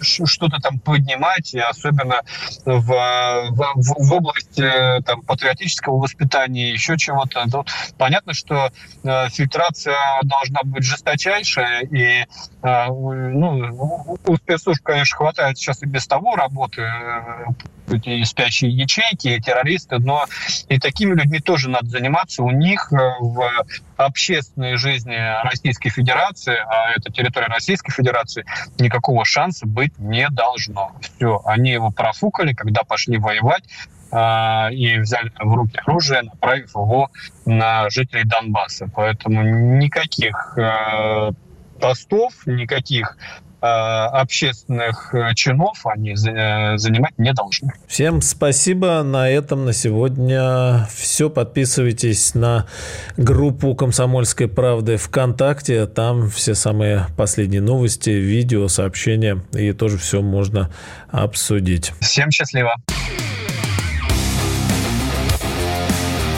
что-то 0.01 0.57
там 0.61 0.79
поднимать, 0.79 1.53
и 1.53 1.59
особенно 1.59 2.21
в, 2.65 2.81
в, 2.81 3.73
в 3.75 4.13
области 4.13 5.01
там, 5.05 5.21
патриотического 5.21 5.97
воспитания, 5.97 6.71
еще 6.71 6.97
чего-то. 6.97 7.43
Ну, 7.51 7.65
понятно, 7.97 8.33
что 8.33 8.71
фильтрация 9.03 9.97
должна 10.23 10.61
быть 10.63 10.83
жесточайшая, 10.83 11.81
и 11.81 12.25
ну, 12.61 14.17
у 14.25 14.35
спецслужб, 14.37 14.83
конечно, 14.83 15.17
хватает 15.17 15.57
сейчас 15.57 15.81
и 15.83 15.85
без 15.85 16.07
того 16.07 16.35
работы, 16.35 16.81
э, 16.81 17.45
эти 17.91 18.23
спящие 18.23 18.71
ячейки, 18.71 19.39
террористы, 19.39 19.99
но 19.99 20.25
и 20.69 20.79
такими 20.79 21.13
людьми 21.13 21.39
тоже 21.39 21.69
надо 21.69 21.87
заниматься. 21.87 22.43
У 22.43 22.51
них 22.51 22.91
э, 22.91 22.95
в 23.19 23.65
общественной 23.97 24.77
жизни 24.83 25.17
Российской 25.43 25.89
Федерации, 25.89 26.55
а 26.55 26.91
это 26.95 27.11
территория 27.11 27.47
Российской 27.47 27.91
Федерации, 27.91 28.45
никакого 28.77 29.25
шанса 29.25 29.65
быть 29.65 29.97
не 29.97 30.29
должно. 30.29 30.91
Все, 31.01 31.41
они 31.45 31.71
его 31.71 31.89
профукали, 31.89 32.53
когда 32.53 32.83
пошли 32.83 33.17
воевать, 33.17 33.63
э, 34.11 34.73
и 34.73 34.99
взяли 34.99 35.31
в 35.39 35.53
руки 35.53 35.79
оружие, 35.85 36.21
направив 36.23 36.75
его 36.75 37.09
на 37.45 37.89
жителей 37.89 38.25
Донбасса. 38.25 38.89
Поэтому 38.93 39.41
никаких 39.79 40.57
постов, 41.83 42.33
никаких 42.45 43.17
э, 43.19 43.42
общественных 43.65 45.15
э, 45.15 45.33
чинов 45.35 45.85
они 45.85 46.11
э, 46.11 46.77
занимать 46.77 47.17
не 47.17 47.31
должны. 47.33 47.71
Всем 47.87 48.21
спасибо. 48.21 49.03
На 49.03 49.29
этом 49.29 49.63
на 49.63 49.71
сегодня 49.71 50.85
все. 50.93 51.29
Подписывайтесь 51.29 52.35
на 52.35 52.67
группу 53.15 53.73
«Комсомольской 53.73 54.49
правды» 54.49 54.97
ВКонтакте. 54.97 55.85
Там 55.85 56.29
все 56.29 56.55
самые 56.55 57.07
последние 57.15 57.61
новости, 57.61 58.09
видео, 58.09 58.67
сообщения. 58.67 59.41
И 59.53 59.71
тоже 59.71 59.97
все 59.97 60.21
можно 60.21 60.69
обсудить. 61.09 61.93
Всем 62.01 62.31
счастливо. 62.31 62.75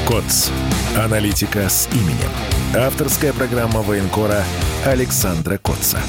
КОЦ. 0.08 0.52
Аналитика 0.96 1.68
с 1.68 1.90
именем. 1.92 2.30
Авторская 2.76 3.34
программа 3.34 3.82
военкора 3.82 4.44
Александра 4.86 5.58
Котца. 5.58 6.00